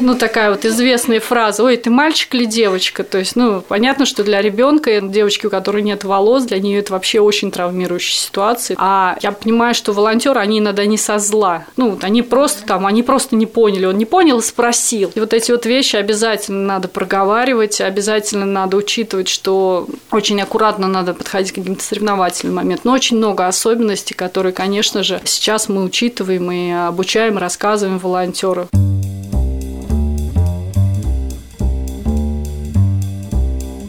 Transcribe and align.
Ну, 0.00 0.14
такая 0.14 0.50
вот 0.50 0.64
известная 0.64 1.20
фраза, 1.20 1.62
ой, 1.62 1.76
ты 1.76 1.90
мальчик 1.90 2.34
или 2.34 2.46
девочка? 2.46 3.04
То 3.04 3.18
есть, 3.18 3.36
ну, 3.36 3.60
понятно, 3.60 4.06
что 4.06 4.24
для 4.24 4.40
ребенка, 4.40 5.00
девочки, 5.02 5.46
у 5.46 5.50
которой 5.50 5.82
нет 5.82 6.04
волос, 6.04 6.44
для 6.44 6.58
нее 6.58 6.78
это 6.78 6.94
вообще 6.94 7.20
очень 7.20 7.50
травмирующая 7.50 8.18
ситуация. 8.18 8.76
А 8.80 9.18
я 9.20 9.32
понимаю, 9.32 9.74
что 9.74 9.92
волонтеры, 9.92 10.40
они 10.40 10.58
иногда 10.58 10.86
не 10.86 10.96
со 10.96 11.18
зла. 11.18 11.66
Ну, 11.76 11.90
вот 11.90 12.04
они 12.04 12.22
просто 12.22 12.66
там, 12.66 12.86
они 12.86 13.02
просто 13.02 13.36
не 13.36 13.46
поняли. 13.46 13.84
Он 13.84 13.98
не 13.98 14.06
понял 14.06 14.38
и 14.38 14.42
спросил. 14.42 15.12
И 15.14 15.20
вот 15.20 15.34
эти 15.34 15.52
вот 15.52 15.66
вещи 15.66 15.96
обязательно 15.96 16.64
надо 16.64 16.88
проговаривать, 16.88 17.80
обязательно 17.80 18.46
надо 18.46 18.78
учитывать, 18.78 19.28
что 19.28 19.86
очень 20.10 20.40
аккуратно 20.40 20.88
надо 20.88 21.12
подходить 21.12 21.52
к 21.52 21.56
каким-то 21.56 21.84
соревновательным 21.84 22.56
моментам. 22.56 22.90
Но 22.90 22.92
очень 22.92 23.18
много 23.18 23.46
особенностей, 23.46 24.14
которые, 24.14 24.52
конечно 24.52 25.02
же, 25.02 25.20
сейчас 25.24 25.68
мы 25.68 25.84
учитываем 25.84 26.50
и 26.50 26.70
обучаем, 26.70 27.36
рассказываем 27.36 27.98
волонтеру. 27.98 28.68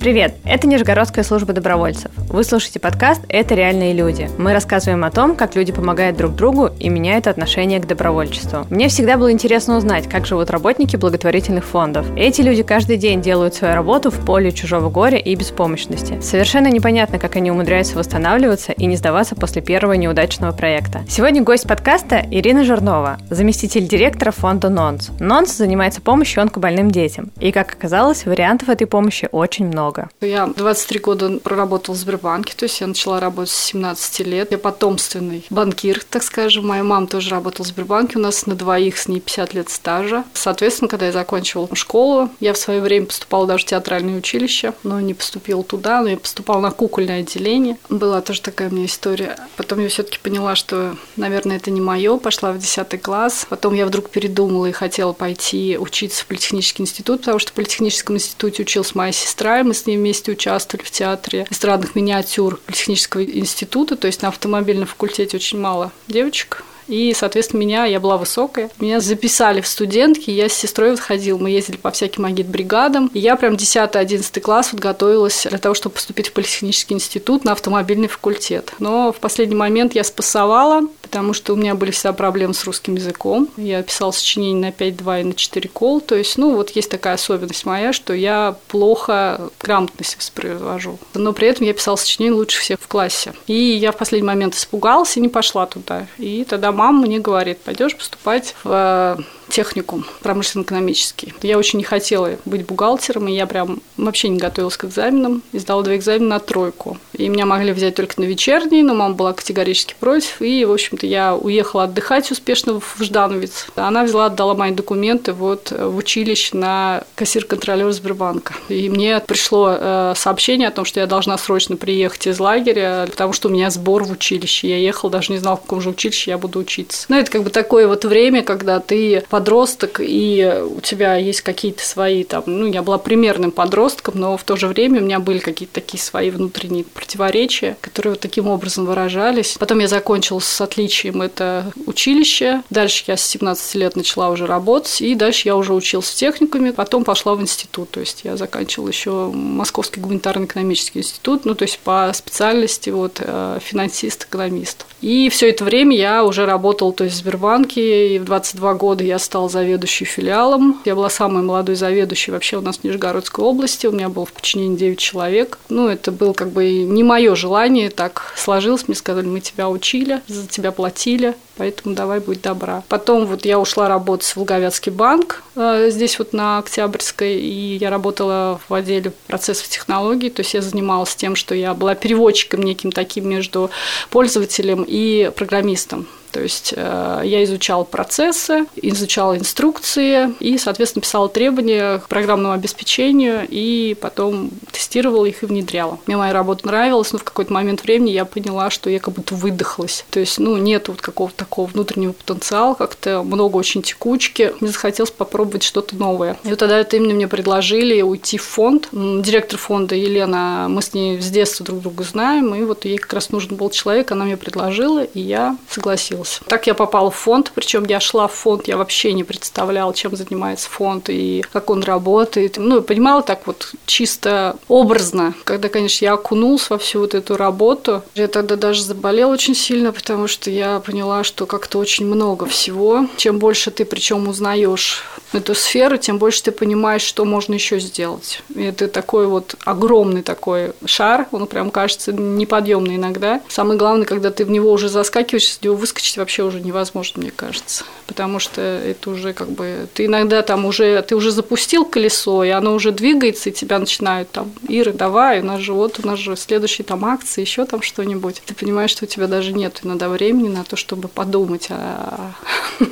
Привет! 0.02 0.34
Это 0.46 0.66
Нижегородская 0.66 1.23
служба 1.23 1.54
добровольцев. 1.54 2.10
Вы 2.28 2.44
слушаете 2.44 2.80
подкаст 2.80 3.22
«Это 3.30 3.54
реальные 3.54 3.94
люди». 3.94 4.32
Мы 4.40 4.52
рассказываем 4.52 5.04
о 5.04 5.12
том, 5.12 5.36
как 5.36 5.55
люди 5.55 5.72
помогают 5.72 6.18
друг 6.18 6.34
другу 6.34 6.72
и 6.80 6.90
меняют 6.90 7.27
отношение 7.27 7.80
к 7.80 7.86
добровольчеству. 7.86 8.66
Мне 8.72 8.88
всегда 8.88 9.16
было 9.16 9.32
интересно 9.32 9.77
узнать, 9.77 10.10
как 10.10 10.26
живут 10.26 10.50
работники 10.50 10.96
благотворительных 10.96 11.66
фондов. 11.66 12.08
Эти 12.18 12.41
люди 12.41 12.64
каждый 12.64 12.98
день 12.98 13.22
делают 13.22 13.54
свою 13.54 13.76
работу 13.76 14.10
в 14.10 14.26
поле 14.26 14.52
чужого 14.52 14.90
горя 14.90 15.20
и 15.20 15.36
беспомощности. 15.36 16.20
Совершенно 16.20 16.72
непонятно, 16.72 17.20
как 17.20 17.36
они 17.36 17.52
умудряются 17.52 17.96
восстанавливаться 17.96 18.72
и 18.72 18.88
не 18.88 18.96
сдаваться 18.96 19.36
после 19.36 19.62
первого 19.62 19.94
неудачного 19.94 20.52
проекта. 20.52 21.02
Сегодня 21.08 21.44
гость 21.44 21.68
подкаста 21.68 22.26
Ирина 22.32 22.63
Жирнова, 22.66 23.18
заместитель 23.30 23.88
директора 23.88 24.32
фонда 24.32 24.70
НОНС. 24.70 25.12
НОНС 25.20 25.58
занимается 25.58 26.02
помощью 26.02 26.41
онкобольным 26.41 26.90
детям. 26.90 27.30
И, 27.40 27.52
как 27.52 27.74
оказалось, 27.74 28.26
вариантов 28.26 28.70
этой 28.70 28.88
помощи 28.88 29.30
очень 29.32 29.68
много 29.68 29.91
много. 29.91 30.10
Я 30.21 30.48
23 30.48 30.99
года 30.99 31.40
проработала 31.40 31.96
в 31.96 31.98
Сбербанке, 31.98 32.54
то 32.55 32.63
есть 32.63 32.82
я 32.82 32.88
начала 32.88 33.20
работать 33.20 33.52
с 33.52 33.63
17 33.66 34.20
лет. 34.21 34.52
Я 34.52 34.57
потомственный 34.57 35.46
банкир, 35.49 36.04
так 36.10 36.24
скажем. 36.24 36.68
Моя 36.68 36.84
мама 36.84 37.07
тоже 37.07 37.29
работала 37.29 37.66
в 37.66 37.70
Сбербанке, 37.70 38.18
у 38.18 38.21
нас 38.21 38.46
на 38.46 38.55
двоих 38.55 38.98
с 38.98 39.07
ней 39.07 39.20
50 39.20 39.54
лет 39.54 39.70
стажа. 39.70 40.24
Соответственно, 40.34 40.88
когда 40.88 41.07
я 41.07 41.12
закончила 41.12 41.68
школу, 41.74 42.29
я 42.40 42.54
в 42.54 42.57
свое 42.57 42.82
время 42.82 43.05
поступала 43.05 43.48
даже 43.48 43.66
в 43.66 43.68
театральное 43.68 44.18
училище, 44.18 44.74
но 44.84 44.99
не 44.99 45.13
поступила 45.13 45.63
туда, 45.63 46.01
но 46.01 46.10
я 46.10 46.18
поступала 46.18 46.60
на 46.60 46.71
кукольное 46.71 47.21
отделение. 47.21 47.77
Была 47.90 48.21
тоже 48.21 48.41
такая 48.41 48.70
у 48.70 48.73
меня 48.73 48.85
история. 48.85 49.38
Потом 49.57 49.79
я 49.79 49.90
все 49.90 50.04
таки 50.04 50.20
поняла, 50.21 50.55
что, 50.55 50.96
наверное, 51.16 51.57
это 51.57 51.71
не 51.71 51.82
мое. 51.82 52.18
Пошла 52.18 52.51
в 52.51 52.60
10 52.60 53.01
класс. 53.01 53.46
Потом 53.49 53.73
я 53.73 53.85
вдруг 53.85 54.10
передумала 54.10 54.68
и 54.68 54.71
хотела 54.71 55.13
пойти 55.13 55.77
учиться 55.79 56.23
в 56.23 56.27
политехнический 56.27 56.84
институт, 56.84 57.21
потому 57.21 57.40
что 57.40 57.51
в 57.51 57.54
политехническом 57.54 58.16
институте 58.16 58.63
училась 58.63 58.96
моя 58.96 59.12
сестра, 59.12 59.60
и 59.60 59.63
мы 59.63 59.73
с 59.82 59.85
ней 59.87 59.98
вместе 59.98 60.32
участвовали 60.32 60.85
в 60.85 60.91
театре 60.91 61.48
эстрадных 61.49 61.96
миниатюр 61.96 62.60
Политехнического 62.65 63.24
института, 63.24 63.96
то 63.96 64.07
есть 64.07 64.22
на 64.22 64.29
автомобильном 64.29 64.88
факультете 64.88 65.38
очень 65.38 65.59
мало 65.59 65.91
девочек, 66.07 66.63
и, 66.91 67.13
соответственно, 67.13 67.62
меня, 67.62 67.85
я 67.85 68.01
была 68.01 68.18
высокая, 68.18 68.69
меня 68.79 69.00
записали 69.00 69.62
в 69.62 69.68
студентки, 69.68 70.29
я 70.29 70.50
с 70.50 70.53
сестрой 70.53 70.97
ходила, 70.97 71.38
мы 71.38 71.50
ездили 71.50 71.78
по 71.78 71.90
всяким 71.90 72.25
агит-бригадам, 72.25 73.09
и 73.13 73.19
я 73.19 73.38
прям 73.38 73.53
10-11 73.53 74.41
класс 74.41 74.73
вот 74.73 74.81
готовилась 74.81 75.47
для 75.50 75.57
того, 75.57 75.73
чтобы 75.73 75.95
поступить 75.95 76.28
в 76.28 76.34
Политехнический 76.34 76.94
институт 76.94 77.45
на 77.45 77.53
автомобильный 77.53 78.09
факультет. 78.09 78.73
Но 78.79 79.13
в 79.13 79.19
последний 79.19 79.56
момент 79.56 79.95
я 79.95 80.03
спасовала, 80.03 80.81
потому 81.12 81.34
что 81.34 81.53
у 81.53 81.56
меня 81.57 81.75
были 81.75 81.91
всегда 81.91 82.13
проблемы 82.13 82.53
с 82.53 82.63
русским 82.63 82.95
языком. 82.95 83.50
Я 83.57 83.84
писала 83.84 84.12
сочинение 84.12 84.72
на 84.72 84.84
5-2 84.84 85.22
и 85.22 85.23
на 85.25 85.34
4 85.34 85.69
кол, 85.69 86.00
то 86.00 86.16
есть, 86.16 86.38
ну, 86.38 86.56
вот 86.56 86.69
есть 86.69 86.90
такая 86.90 87.16
особенность 87.16 87.66
моя, 87.66 87.91
что 87.91 88.13
я 88.13 88.56
плохо 88.69 89.50
грамотность 89.59 90.16
воспроизвожу. 90.16 91.00
Но 91.13 91.34
при 91.34 91.50
этом 91.50 91.67
я 91.67 91.73
писала 91.73 91.97
сочинение 91.97 92.34
лучше 92.34 92.62
всех 92.62 92.79
в 92.79 92.88
классе. 92.88 93.34
И 93.47 93.53
я 93.53 93.91
в 93.91 93.97
последний 93.97 94.25
момент 94.25 94.55
испугалась 94.55 95.17
и 95.17 95.19
не 95.19 95.27
пошла 95.27 95.66
туда. 95.66 96.07
И 96.17 96.45
тогда 96.47 96.71
мама 96.71 97.05
мне 97.05 97.19
говорит, 97.19 97.59
пойдешь 97.59 97.97
поступать 97.97 98.55
в 98.63 99.19
техникум 99.51 100.06
промышленно-экономический. 100.23 101.34
Я 101.41 101.57
очень 101.57 101.78
не 101.78 101.84
хотела 101.84 102.38
быть 102.45 102.66
бухгалтером, 102.66 103.28
и 103.28 103.34
я 103.34 103.45
прям 103.45 103.81
вообще 103.97 104.29
не 104.29 104.39
готовилась 104.39 104.78
к 104.78 104.85
экзаменам. 104.85 105.44
И 105.51 105.59
сдала 105.59 105.84
два 105.84 105.95
экзамена 105.95 106.29
на 106.29 106.39
тройку. 106.39 106.97
И 107.13 107.28
меня 107.29 107.45
могли 107.45 107.72
взять 107.73 107.95
только 107.95 108.19
на 108.22 108.25
вечерний, 108.25 108.84
но 108.84 108.94
мама 108.94 109.13
была 109.13 109.34
категорически 109.34 109.95
против. 110.00 110.41
И, 110.41 110.66
в 110.66 110.72
общем-то, 110.72 111.06
я 111.06 111.35
уехала 111.35 111.84
отдыхать 111.84 112.31
успешно 112.31 112.79
в 112.79 113.03
Ждановец. 113.03 113.67
Она 113.75 114.03
взяла, 114.03 114.28
отдала 114.28 114.56
мои 114.56 114.72
документы 114.72 115.34
вот 115.34 115.72
в 115.72 115.97
училище 115.97 116.56
на 116.56 117.03
кассир-контролер 117.16 117.91
Сбербанка. 117.91 118.53
И 118.69 118.89
мне 118.89 119.19
пришло 119.19 119.75
э, 119.78 120.13
сообщение 120.16 120.69
о 120.69 120.72
том, 120.72 120.85
что 120.85 121.00
я 121.00 121.07
должна 121.07 121.38
срочно 121.38 121.75
приехать 121.75 122.28
из 122.28 122.39
лагеря, 122.39 123.07
потому 123.09 123.33
что 123.33 123.50
у 123.50 123.51
меня 123.51 123.69
сбор 123.69 124.03
в 124.03 124.12
училище. 124.12 124.69
Я 124.69 124.78
ехала, 124.78 125.12
даже 125.12 125.33
не 125.33 125.39
знала, 125.39 125.57
в 125.57 125.62
каком 125.62 125.81
же 125.81 125.89
училище 125.89 126.31
я 126.31 126.38
буду 126.38 126.59
учиться. 126.59 127.06
Ну, 127.09 127.18
это 127.18 127.29
как 127.29 127.44
бы 127.44 127.50
такое 127.50 127.88
вот 127.88 128.06
время, 128.06 128.44
когда 128.44 128.79
ты 128.79 129.23
подросток, 129.41 130.00
и 130.00 130.62
у 130.78 130.81
тебя 130.81 131.16
есть 131.16 131.41
какие-то 131.41 131.84
свои 131.84 132.24
там, 132.24 132.44
ну, 132.46 132.68
я 132.68 132.84
была 132.84 133.00
примерным 133.00 133.52
подростком, 133.52 134.19
но 134.19 134.38
в 134.38 134.44
то 134.44 134.56
же 134.56 134.68
время 134.68 135.02
у 135.02 135.03
меня 135.03 135.19
были 135.19 135.40
какие-то 135.40 135.74
такие 135.74 136.02
свои 136.02 136.29
внутренние 136.29 136.84
противоречия, 136.84 137.75
которые 137.81 138.12
вот 138.13 138.19
таким 138.19 138.47
образом 138.47 138.85
выражались. 138.85 139.56
Потом 139.59 139.80
я 139.80 139.88
закончила 139.88 140.38
с 140.38 140.62
отличием 140.62 141.24
это 141.24 141.74
училище. 141.88 142.62
Дальше 142.69 143.06
я 143.07 143.18
с 143.18 143.25
17 143.28 143.75
лет 143.75 143.96
начала 143.96 144.30
уже 144.30 144.46
работать, 144.46 145.01
и 145.01 145.16
дальше 145.16 145.47
я 145.47 145.56
уже 145.56 145.74
училась 145.74 146.12
в 146.12 146.16
техникуме, 146.16 146.72
потом 146.72 147.03
пошла 147.03 147.34
в 147.34 147.41
институт. 147.41 147.90
То 147.90 148.00
есть 148.00 148.22
я 148.24 148.38
заканчивала 148.38 148.90
еще 148.90 149.31
Московский 149.34 150.01
гуманитарно-экономический 150.01 151.00
институт, 151.00 151.46
ну, 151.46 151.56
то 151.56 151.63
есть 151.63 151.80
по 151.80 152.12
специальности 152.13 152.91
вот 152.91 153.18
э, 153.19 153.57
финансист-экономист. 153.59 154.85
И 155.01 155.30
все 155.30 155.50
это 155.50 155.63
время 155.63 155.97
я 155.97 156.24
уже 156.24 156.46
работала 156.46 156.94
то 156.94 157.06
есть 157.06 157.16
в 157.16 157.19
Сбербанке, 157.19 158.16
и 158.16 158.19
в 158.19 158.25
22 158.25 158.74
года 158.75 159.03
я 159.03 159.18
стала 159.31 159.47
заведующей 159.47 160.06
филиалом. 160.06 160.81
Я 160.84 160.94
была 160.94 161.09
самой 161.09 161.42
молодой 161.42 161.75
заведующей 161.75 162.34
вообще 162.34 162.58
у 162.58 162.62
нас 162.62 162.80
в 162.80 162.84
Нижегородской 162.84 163.46
области. 163.46 163.88
У 163.88 163.94
меня 163.94 164.09
было 164.09 164.25
в 164.25 164.34
подчинении 164.34 164.75
9 164.75 165.00
человек. 165.00 165.58
Ну, 165.69 165.88
это 165.88 166.12
было 166.12 166.34
как 166.34 166.50
бы 166.50 166.69
не 166.84 167.02
мое 167.02 167.34
желание, 167.36 167.90
так 167.90 168.34
сложилось. 168.36 168.90
Мне 168.90 168.96
сказали, 168.96 169.25
мы 169.25 169.40
тебя 169.40 169.69
учили, 169.69 170.19
за 170.28 170.47
тебя 170.47 170.74
платили, 170.74 171.34
поэтому 171.56 171.96
давай 171.96 172.19
будь 172.19 172.42
добра. 172.42 172.84
Потом 172.90 173.25
вот 173.25 173.46
я 173.46 173.58
ушла 173.58 173.88
работать 173.88 174.28
в 174.28 174.36
Волговятский 174.36 174.92
банк, 174.92 175.44
э, 175.56 175.88
здесь 175.92 176.19
вот 176.19 176.34
на 176.34 176.58
Октябрьской, 176.58 177.36
и 177.36 177.78
я 177.78 177.90
работала 177.90 178.59
в 178.68 178.74
отделе 178.74 179.13
процессов 179.28 179.69
технологий, 179.69 180.30
то 180.30 180.42
есть 180.42 180.53
я 180.53 180.62
занималась 180.62 181.16
тем, 181.16 181.38
что 181.38 181.56
я 181.56 181.74
была 181.74 181.96
переводчиком 181.96 182.63
неким 182.63 182.92
таким 182.92 183.30
между 183.30 183.72
пользователем 184.09 184.84
и 184.86 185.31
программистом. 185.34 186.06
То 186.31 186.42
есть 186.42 186.74
э, 186.75 187.22
я 187.25 187.44
изучал 187.44 187.86
процессы, 187.86 188.66
изучал 188.75 189.36
инструкции 189.36 190.34
и, 190.40 190.58
соответственно, 190.58 191.02
писала 191.02 191.30
требования 191.30 192.00
к 192.00 192.08
программному 192.08 192.53
обеспечению 192.53 193.46
и 193.50 193.96
потом 194.00 194.50
тестировала 194.72 195.25
их 195.25 195.44
и 195.44 195.46
внедряла. 195.46 196.00
Мне 196.08 196.18
моя 196.18 196.34
работа 196.34 196.66
нравилась, 196.66 197.12
но 197.12 197.19
в 197.19 197.24
какой-то 197.24 197.52
момент 197.52 197.84
времени 197.84 198.12
я 198.12 198.25
поняла, 198.25 198.69
что 198.69 198.90
я 198.90 199.00
как 199.00 199.14
будто 199.14 199.36
выдохлась. 199.36 200.06
То 200.09 200.19
есть, 200.19 200.40
ну, 200.40 200.58
нет 200.58 200.88
вот 200.88 201.02
какого-то 201.02 201.38
такого 201.38 201.68
внутреннего 201.68 202.14
потенциала, 202.14 202.74
как-то 202.74 203.24
много 203.24 203.58
очень 203.58 203.81
текучки. 203.81 204.53
Мне 204.59 204.69
захотелось 204.72 205.12
попробовать 205.12 205.63
что-то 205.63 205.96
новое. 205.96 206.38
И 206.44 206.50
вот 206.50 206.59
тогда 206.59 206.80
это 206.80 206.98
именно 206.98 207.13
мне 207.13 207.28
предложили 207.28 208.02
уйти 208.02 208.38
в 208.38 208.44
фонд. 208.44 208.90
Директор 208.92 209.59
фонда 209.59 209.96
Елена, 209.96 210.68
мы 210.69 210.81
с 210.81 210.94
ней 210.94 211.22
с 211.22 211.30
детства 211.30 211.66
друг 211.66 211.81
друга 211.81 212.03
знаем, 212.03 212.56
и 212.56 212.63
вот 212.63 212.86
ей 212.86 212.98
как 212.98 213.13
раз 213.13 213.30
нужен 213.31 213.56
был 213.56 213.69
человек, 213.69 214.12
она 214.12 214.25
мне 214.25 214.38
предложила, 214.38 215.03
и 215.03 215.19
я 215.19 215.58
согласилась 215.69 216.20
получилось. 216.21 216.39
Так 216.47 216.67
я 216.67 216.73
попала 216.73 217.09
в 217.09 217.15
фонд, 217.15 217.51
причем 217.55 217.85
я 217.85 217.99
шла 217.99 218.27
в 218.27 218.33
фонд, 218.33 218.67
я 218.67 218.77
вообще 218.77 219.13
не 219.13 219.23
представляла, 219.23 219.93
чем 219.93 220.15
занимается 220.15 220.69
фонд 220.69 221.09
и 221.09 221.43
как 221.51 221.69
он 221.69 221.83
работает. 221.83 222.57
Ну, 222.57 222.81
понимала 222.81 223.21
так 223.21 223.47
вот 223.47 223.73
чисто 223.85 224.56
образно. 224.68 225.33
Когда, 225.44 225.69
конечно, 225.69 226.06
я 226.06 226.13
окунулась 226.13 226.69
во 226.69 226.77
всю 226.77 227.00
вот 227.00 227.13
эту 227.13 227.38
работу, 227.38 228.03
я 228.15 228.27
тогда 228.27 228.56
даже 228.56 228.83
заболела 228.83 229.31
очень 229.31 229.56
сильно, 229.56 229.91
потому 229.91 230.27
что 230.27 230.50
я 230.50 230.79
поняла, 230.79 231.23
что 231.23 231.45
как-то 231.45 231.79
очень 231.79 232.06
много 232.06 232.45
всего. 232.45 233.07
Чем 233.17 233.39
больше 233.39 233.71
ты 233.71 233.85
причем 233.85 234.27
узнаешь 234.27 235.03
эту 235.33 235.56
сферу, 235.56 235.97
тем 235.97 236.17
больше 236.17 236.44
ты 236.44 236.51
понимаешь, 236.51 237.01
что 237.01 237.25
можно 237.25 237.53
еще 237.53 237.79
сделать. 237.79 238.41
И 238.53 238.63
это 238.63 238.88
такой 238.88 239.27
вот 239.27 239.56
огромный 239.65 240.21
такой 240.21 240.74
шар, 240.85 241.27
он 241.31 241.47
прям 241.47 241.71
кажется 241.71 242.12
неподъемный 242.12 242.95
иногда. 242.95 243.41
Самое 243.47 243.77
главное, 243.77 244.06
когда 244.06 244.31
ты 244.31 244.45
в 244.45 244.51
него 244.51 244.71
уже 244.71 244.89
заскакиваешь, 244.89 245.50
из 245.50 245.62
него 245.62 245.75
выскочить 245.75 246.11
вообще 246.18 246.44
уже 246.44 246.60
невозможно, 246.60 247.22
мне 247.22 247.31
кажется. 247.31 247.86
Потому 248.08 248.40
что 248.40 248.62
это 248.62 249.10
уже 249.10 249.34
как 249.34 249.50
бы... 249.50 249.88
Ты 249.94 250.06
иногда 250.06 250.42
там 250.42 250.66
уже... 250.66 251.02
Ты 251.02 251.16
уже 251.16 251.31
запустил 251.31 251.86
колесо, 251.86 252.44
и 252.44 252.50
оно 252.50 252.74
уже 252.74 252.92
двигается, 252.92 253.50
и 253.50 253.54
тебя 253.54 253.80
начинают 253.80 254.31
там... 254.31 254.52
Ира, 254.68 254.92
давай, 254.92 255.42
у 255.42 255.46
нас 255.46 255.62
же 255.62 255.74
вот, 255.74 256.00
у 256.04 256.08
нас 256.08 256.19
же 256.19 256.36
следующие 256.36 256.86
там 256.86 257.06
акции, 257.06 257.42
еще 257.42 257.66
там 257.66 257.81
что-нибудь. 257.81 258.42
Ты 258.46 258.54
понимаешь, 258.54 258.92
что 258.92 259.06
у 259.06 259.08
тебя 259.08 259.28
даже 259.28 259.54
нет 259.54 259.81
иногда 259.84 260.10
времени 260.10 260.50
на 260.50 260.63
то, 260.63 260.75
чтобы 260.75 261.08
подумать 261.08 261.68
о 261.69 262.34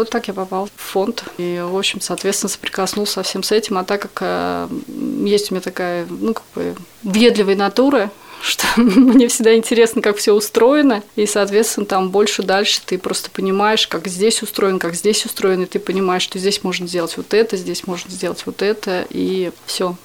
Вот 0.00 0.08
так 0.08 0.28
я 0.28 0.32
попал 0.34 0.66
в 0.74 0.80
фонд. 0.80 1.24
И, 1.36 1.62
в 1.62 1.76
общем, 1.76 2.00
соответственно, 2.00 2.48
соприкоснулся 2.48 3.12
со 3.12 3.22
всем 3.22 3.42
с 3.42 3.52
этим. 3.52 3.76
А 3.76 3.84
так 3.84 4.00
как 4.00 4.18
э, 4.22 4.68
есть 5.26 5.50
у 5.50 5.54
меня 5.54 5.60
такая, 5.60 6.06
ну, 6.08 6.32
как 6.32 6.44
бы, 6.54 6.74
въедливая 7.02 7.54
натура, 7.54 8.10
что 8.40 8.64
мне 8.80 9.28
всегда 9.28 9.54
интересно, 9.54 10.02
как 10.02 10.16
все 10.16 10.32
устроено, 10.32 11.02
и, 11.16 11.26
соответственно, 11.26 11.86
там 11.86 12.10
больше 12.10 12.42
дальше 12.42 12.80
ты 12.84 12.98
просто 12.98 13.30
понимаешь, 13.30 13.86
как 13.86 14.08
здесь 14.08 14.42
устроен, 14.42 14.78
как 14.78 14.94
здесь 14.94 15.24
устроен, 15.24 15.62
и 15.62 15.66
ты 15.66 15.78
понимаешь, 15.78 16.22
что 16.22 16.38
здесь 16.38 16.62
можно 16.62 16.86
сделать 16.86 17.16
вот 17.16 17.34
это, 17.34 17.56
здесь 17.56 17.86
можно 17.86 18.10
сделать 18.10 18.42
вот 18.46 18.62
это, 18.62 19.06
и 19.10 19.52
все. 19.66 19.96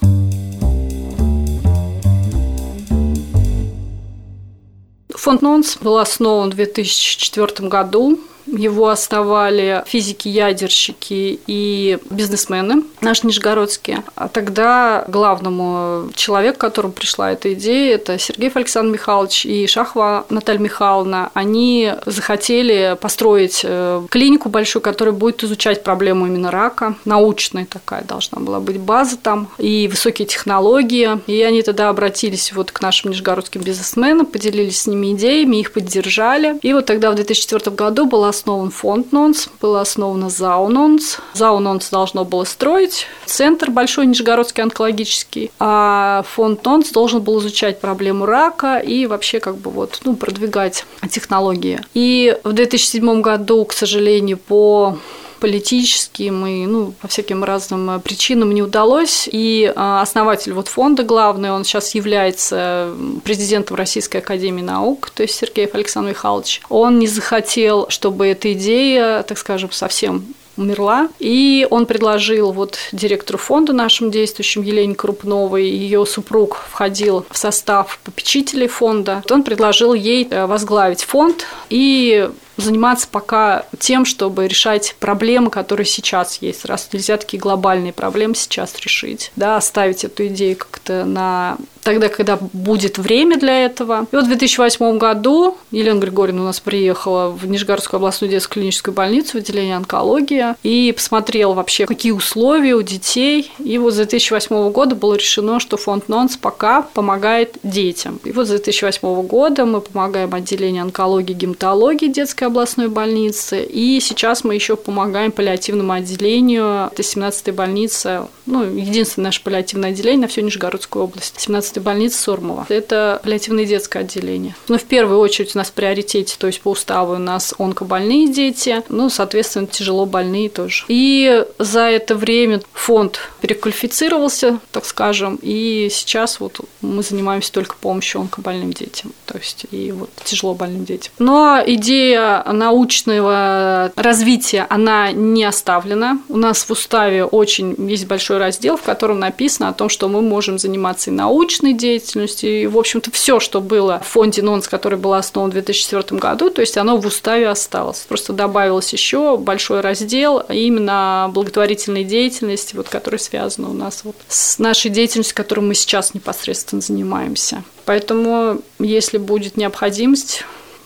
Фонд 5.14 5.42
НОНС 5.42 5.78
был 5.78 5.98
основан 5.98 6.52
в 6.52 6.56
2004 6.56 7.68
году 7.68 8.20
его 8.46 8.90
основали 8.90 9.84
физики-ядерщики 9.88 11.40
и 11.48 11.98
бизнесмены 12.10 12.84
наши 13.06 13.25
нижегородские. 13.25 14.04
А 14.16 14.28
тогда 14.28 15.06
главному 15.07 16.10
человеку, 16.16 16.60
которому 16.60 16.94
пришла 16.94 17.31
эта 17.31 17.54
идея, 17.54 17.96
это 17.96 18.18
Сергей 18.19 18.52
Александр 18.54 18.94
Михайлович 18.94 19.46
и 19.46 19.68
Шахова 19.68 20.25
Наталья 20.30 20.60
Михайловна. 20.60 21.30
Они 21.34 21.94
захотели 22.06 22.98
построить 23.00 23.62
э, 23.63 24.04
клинику 24.10 24.50
большую, 24.50 24.81
которая 24.81 25.13
будет 25.13 25.44
изучать 25.44 25.84
проблему 25.84 26.28
именно 26.28 26.52
рака. 26.52 26.96
Научная 27.06 27.66
такая 27.66 28.04
должна 28.04 28.40
была 28.42 28.60
быть 28.60 28.80
база 28.80 29.18
там 29.18 29.50
и 29.58 29.88
высокие 29.88 30.28
технологии. 30.28 31.19
И 31.28 31.42
они 31.44 31.62
тогда 31.62 31.90
обратились 31.90 32.51
вот 32.54 32.72
к 32.72 32.81
нашим 32.81 33.12
нижегородским 33.12 33.62
бизнесменам, 33.62 34.25
поделились 34.25 34.81
с 34.81 34.88
ними 34.88 35.13
идеями, 35.13 35.58
их 35.58 35.72
поддержали. 35.72 36.58
И 36.62 36.74
вот 36.74 36.88
тогда 36.88 37.12
в 37.12 37.16
2004 37.16 37.75
году 37.75 38.06
была 38.06 38.30
основан 38.30 38.72
фонд 38.72 39.12
НОНС, 39.12 39.50
было 39.62 39.81
основано 39.81 40.30
ЗАО 40.30 40.68
НОНС. 40.69 41.19
ЗАО 41.34 41.60
НОНС 41.60 41.90
должно 41.92 42.25
было 42.25 42.44
строить 42.46 42.95
центр 43.26 43.70
большой 43.72 44.06
Нижегородский 44.06 44.64
онкологический, 44.64 45.52
а 45.60 46.24
фонд 46.34 46.64
НОНС 46.66 46.92
должен 46.92 47.22
был 47.22 47.40
изучать 47.40 47.80
проблему 47.80 48.26
рака 48.26 48.78
и 48.78 49.06
вообще 49.06 49.40
как 49.40 49.58
бы 49.58 49.72
вот, 49.72 50.00
ну, 50.04 50.16
продвигать 50.16 50.86
технологии. 51.10 51.82
И 51.94 52.38
в 52.44 52.54
2007 52.54 53.22
году, 53.22 53.66
к 53.66 53.74
сожалению, 53.74 54.38
по 54.38 54.98
политическим 55.40 56.46
и 56.46 56.66
ну, 56.66 56.94
по 57.02 57.08
всяким 57.08 57.44
разным 57.44 58.02
причинам 58.02 58.52
не 58.52 58.62
удалось. 58.62 59.30
И 59.32 59.66
э, 59.66 60.00
основатель 60.02 60.54
вот 60.54 60.68
фонда 60.68 61.04
главный, 61.04 61.52
он 61.52 61.64
сейчас 61.64 61.96
является 61.96 62.92
президентом 63.24 63.76
Российской 63.76 64.18
Академии 64.18 64.62
Наук, 64.62 65.12
то 65.12 65.24
есть 65.24 65.36
Сергей 65.36 65.66
Александр 65.68 66.10
Михайлович. 66.10 66.62
Он 66.70 67.00
не 67.00 67.08
захотел, 67.08 67.88
чтобы 67.90 68.28
эта 68.28 68.54
идея, 68.54 69.24
так 69.24 69.38
скажем, 69.38 69.72
совсем 69.72 70.26
умерла. 70.57 71.10
И 71.19 71.68
он 71.69 71.86
предложил 71.86 72.52
вот 72.52 72.78
директору 72.92 73.38
фонда 73.38 73.74
нашим 73.74 74.12
действующим 74.12 74.62
Елене 74.62 74.96
Крупновой, 74.96 75.66
ее 75.66 76.06
супруг 76.06 76.57
входил 76.69 77.25
в 77.30 77.38
состав 77.38 78.00
попечителей 78.04 78.68
фонда. 78.68 79.24
Он 79.30 79.44
предложил 79.44 79.94
ей 79.94 80.28
э, 80.30 80.46
возглавить 80.46 81.04
фонд 81.04 81.46
и 81.69 82.30
заниматься 82.57 83.07
пока 83.12 83.66
тем, 83.80 84.06
чтобы 84.06 84.48
решать 84.48 84.96
проблемы, 85.00 85.50
которые 85.50 85.86
сейчас 85.86 86.38
есть. 86.42 86.66
Раз 86.66 86.90
нельзя 86.94 87.18
такие 87.18 87.40
глобальные 87.40 87.94
проблемы 87.94 88.36
сейчас 88.36 88.80
решить, 88.80 89.31
да, 89.36 89.58
оставить 89.58 90.04
эту 90.04 90.28
идею 90.28 90.58
как-то 90.58 91.06
на 91.06 91.58
тогда, 91.86 92.10
когда 92.10 92.38
будет 92.52 92.98
время 92.98 93.38
для 93.38 93.64
этого. 93.64 94.08
И 94.12 94.16
вот 94.16 94.26
в 94.26 94.28
2008 94.28 94.98
году 94.98 95.56
Елена 95.70 96.00
Григорьевна 96.00 96.42
у 96.42 96.46
нас 96.46 96.60
приехала 96.60 97.30
в 97.30 97.48
Нижегородскую 97.48 98.00
областную 98.00 98.32
детскую 98.32 98.56
клиническую 98.56 98.94
больницу 98.94 99.34
в 99.34 99.36
отделение 99.36 99.78
онкологии 99.78 100.56
и 100.64 100.92
посмотрела 100.92 101.54
вообще, 101.54 101.86
какие 101.86 102.12
условия 102.12 102.74
у 102.74 102.82
детей. 102.82 103.52
И 103.60 103.78
вот 103.78 103.94
с 103.94 103.98
2008 103.98 104.72
года 104.72 104.96
было 104.96 105.14
решено, 105.14 105.60
что 105.60 105.78
фонд 105.78 106.10
НОНС 106.10 106.38
пока 106.38 106.82
помогает 106.82 107.58
детям. 107.62 108.20
И 108.24 108.32
вот 108.32 108.48
с 108.48 108.50
2008 108.50 109.22
года 109.22 109.66
мы 109.66 109.80
помогаем 109.80 110.34
отделению 110.34 110.82
онкологии 110.84 111.34
и 111.34 111.36
гематологии 111.36 112.08
детской 112.08 112.46
областной 112.46 112.88
больницы. 112.88 113.64
И 113.64 114.00
сейчас 114.00 114.44
мы 114.44 114.56
еще 114.56 114.76
помогаем 114.76 115.32
паллиативному 115.32 115.94
отделению. 115.94 116.90
Это 116.92 117.04
17-я 117.04 117.54
больница, 117.54 118.28
ну, 118.48 118.64
единственное 118.64 119.28
наше 119.28 119.44
паллиативное 119.44 119.92
отделение 119.92 120.22
на 120.22 120.28
всю 120.28 120.42
Нижегородскую 120.42 121.04
область. 121.04 121.40
17 121.40 121.75
17 121.75 121.83
больницы 121.83 122.18
Сормова. 122.18 122.66
Это 122.69 123.19
паллиативное 123.24 123.66
детское 123.66 124.00
отделение. 124.00 124.56
Но 124.68 124.77
в 124.77 124.83
первую 124.83 125.19
очередь 125.19 125.56
у 125.56 125.57
нас 125.57 125.68
в 125.68 125.74
приоритете, 125.74 126.36
то 126.38 126.48
есть 126.48 126.62
по 126.62 126.72
уставу 126.72 127.16
у 127.16 127.18
нас 127.18 127.54
онкобольные 127.57 128.27
дети, 128.31 128.83
ну, 128.89 129.10
соответственно, 129.10 129.68
тяжело 129.68 130.06
больные 130.06 130.50
тоже. 130.50 130.86
И 130.88 131.45
за 131.60 131.81
это 131.81 132.16
время 132.16 132.62
фонд 132.74 133.19
переквалифицировался, 133.42 134.60
так 134.72 134.86
скажем, 134.86 135.39
и 135.42 135.89
сейчас 135.92 136.39
вот 136.39 136.60
мы 136.81 137.04
занимаемся 137.04 137.51
только 137.51 137.75
помощью 137.75 138.22
онкобольным 138.22 138.74
детям, 138.74 139.12
то 139.25 139.38
есть 139.38 139.66
и 139.72 139.92
вот 139.92 140.10
тяжело 140.24 140.54
больным 140.54 140.86
детям. 140.86 141.13
Но 141.19 141.62
идея 141.66 142.44
научного 142.51 143.92
развития, 143.95 144.66
она 144.69 145.12
не 145.12 145.44
оставлена. 145.44 146.19
У 146.30 146.38
нас 146.38 146.63
в 146.63 146.72
уставе 146.72 147.25
очень 147.25 147.75
есть 147.89 148.07
большой 148.07 148.38
раздел, 148.38 148.77
в 148.77 148.83
котором 148.83 149.19
написано 149.19 149.69
о 149.69 149.74
том, 149.74 149.89
что 149.89 150.07
мы 150.07 150.22
можем 150.22 150.57
заниматься 150.57 151.10
и 151.10 151.13
научной 151.13 151.65
научной 151.66 151.74
деятельности, 151.74 152.46
и, 152.46 152.68
в 152.68 152.78
общем-то, 152.78 153.12
все, 153.12 153.40
что 153.40 153.62
было 153.62 154.00
в 154.00 154.08
фонде 154.08 154.42
НОНС, 154.42 154.68
который 154.68 154.98
был 154.98 155.14
основан 155.14 155.50
в 155.50 155.54
2004 155.54 156.20
году, 156.20 156.50
то 156.50 156.62
есть 156.62 156.78
оно 156.78 156.98
в 156.98 157.06
уставе 157.06 157.50
осталось. 157.50 158.06
Просто 158.08 158.34
добавилось 158.34 158.94
еще 158.94 159.38
большой 159.38 159.82
раздел 159.82 160.40
именно 160.50 161.30
благотворительной 161.34 162.04
деятельности, 162.04 162.76
вот, 162.76 162.90
который 162.90 163.20
связан 163.20 163.66
у 163.66 163.74
нас 163.74 164.02
вот 164.04 164.16
с 164.28 164.60
нашей 164.60 164.92
деятельностью, 164.92 165.36
которой 165.36 165.62
мы 165.62 165.74
сейчас 165.76 166.14
непосредственно 166.14 166.82
занимаемся. 166.82 167.64
Поэтому, 167.86 168.62
если 168.80 169.18
будет 169.18 169.58
необходимость, 169.58 170.44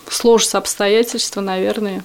сложатся 0.10 0.58
обстоятельства, 0.58 1.42
наверное, 1.42 2.04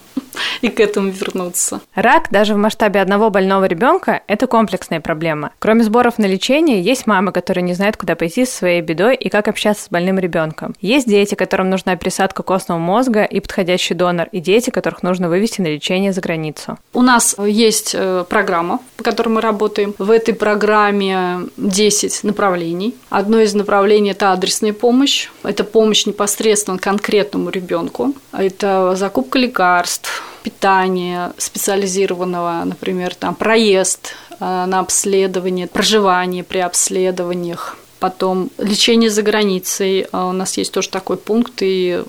и 0.61 0.69
к 0.69 0.81
этому 0.81 1.11
вернуться. 1.11 1.81
Рак 1.95 2.29
даже 2.31 2.55
в 2.55 2.57
масштабе 2.57 3.01
одного 3.01 3.31
больного 3.31 3.65
ребенка– 3.65 4.23
это 4.27 4.47
комплексная 4.47 5.01
проблема. 5.01 5.53
Кроме 5.59 5.85
сборов 5.85 6.19
на 6.19 6.27
лечение, 6.27 6.81
есть 6.81 7.07
мамы, 7.07 7.33
которые 7.33 7.63
не 7.63 7.75
знают, 7.75 7.97
куда 7.97 8.17
пойти 8.17 8.45
со 8.45 8.59
своей 8.59 8.81
бедой 8.81 9.15
и 9.15 9.29
как 9.29 9.49
общаться 9.49 9.85
с 9.85 9.89
больным 9.89 10.19
ребенком. 10.19 10.75
Есть 10.81 11.09
дети, 11.09 11.35
которым 11.35 11.71
нужна 11.71 11.97
пересадка 11.97 12.43
костного 12.43 12.79
мозга 12.79 13.25
и 13.25 13.41
подходящий 13.41 13.95
донор, 13.95 14.29
и 14.33 14.41
дети, 14.41 14.71
которых 14.71 15.03
нужно 15.03 15.29
вывести 15.29 15.61
на 15.61 15.69
лечение 15.69 16.13
за 16.13 16.21
границу. 16.21 16.79
У 16.93 17.03
нас 17.03 17.37
есть 17.39 17.95
э, 17.95 18.25
программа, 18.29 18.81
по 18.97 19.05
которой 19.05 19.29
мы 19.29 19.41
работаем. 19.41 19.95
В 19.99 20.11
этой 20.11 20.35
программе 20.35 21.41
10 21.57 22.25
направлений. 22.25 22.95
Одно 23.11 23.41
из 23.41 23.55
направлений– 23.55 24.11
это 24.13 24.33
адресная 24.33 24.73
помощь. 24.73 25.29
Это 25.43 25.65
помощь 25.65 26.07
непосредственно 26.07 26.79
конкретному 26.79 27.51
ребенку. 27.51 28.15
Это 28.33 28.95
закупка 28.97 29.39
лекарств, 29.39 30.24
питания 30.43 31.33
специализированного, 31.39 32.63
например, 32.65 33.15
там 33.15 33.35
проезд 33.35 34.15
э, 34.31 34.45
на 34.67 34.81
обследование, 34.81 35.67
проживание 35.67 36.45
при 36.45 36.59
обследованиях, 36.59 37.77
потом 37.99 38.51
лечение 38.59 39.09
за 39.09 39.23
границей. 39.23 40.07
Э, 40.13 40.29
у 40.29 40.33
нас 40.33 40.59
есть 40.59 40.73
тоже 40.73 40.91
такой 40.91 41.17
пункт, 41.17 41.55
и 41.61 42.03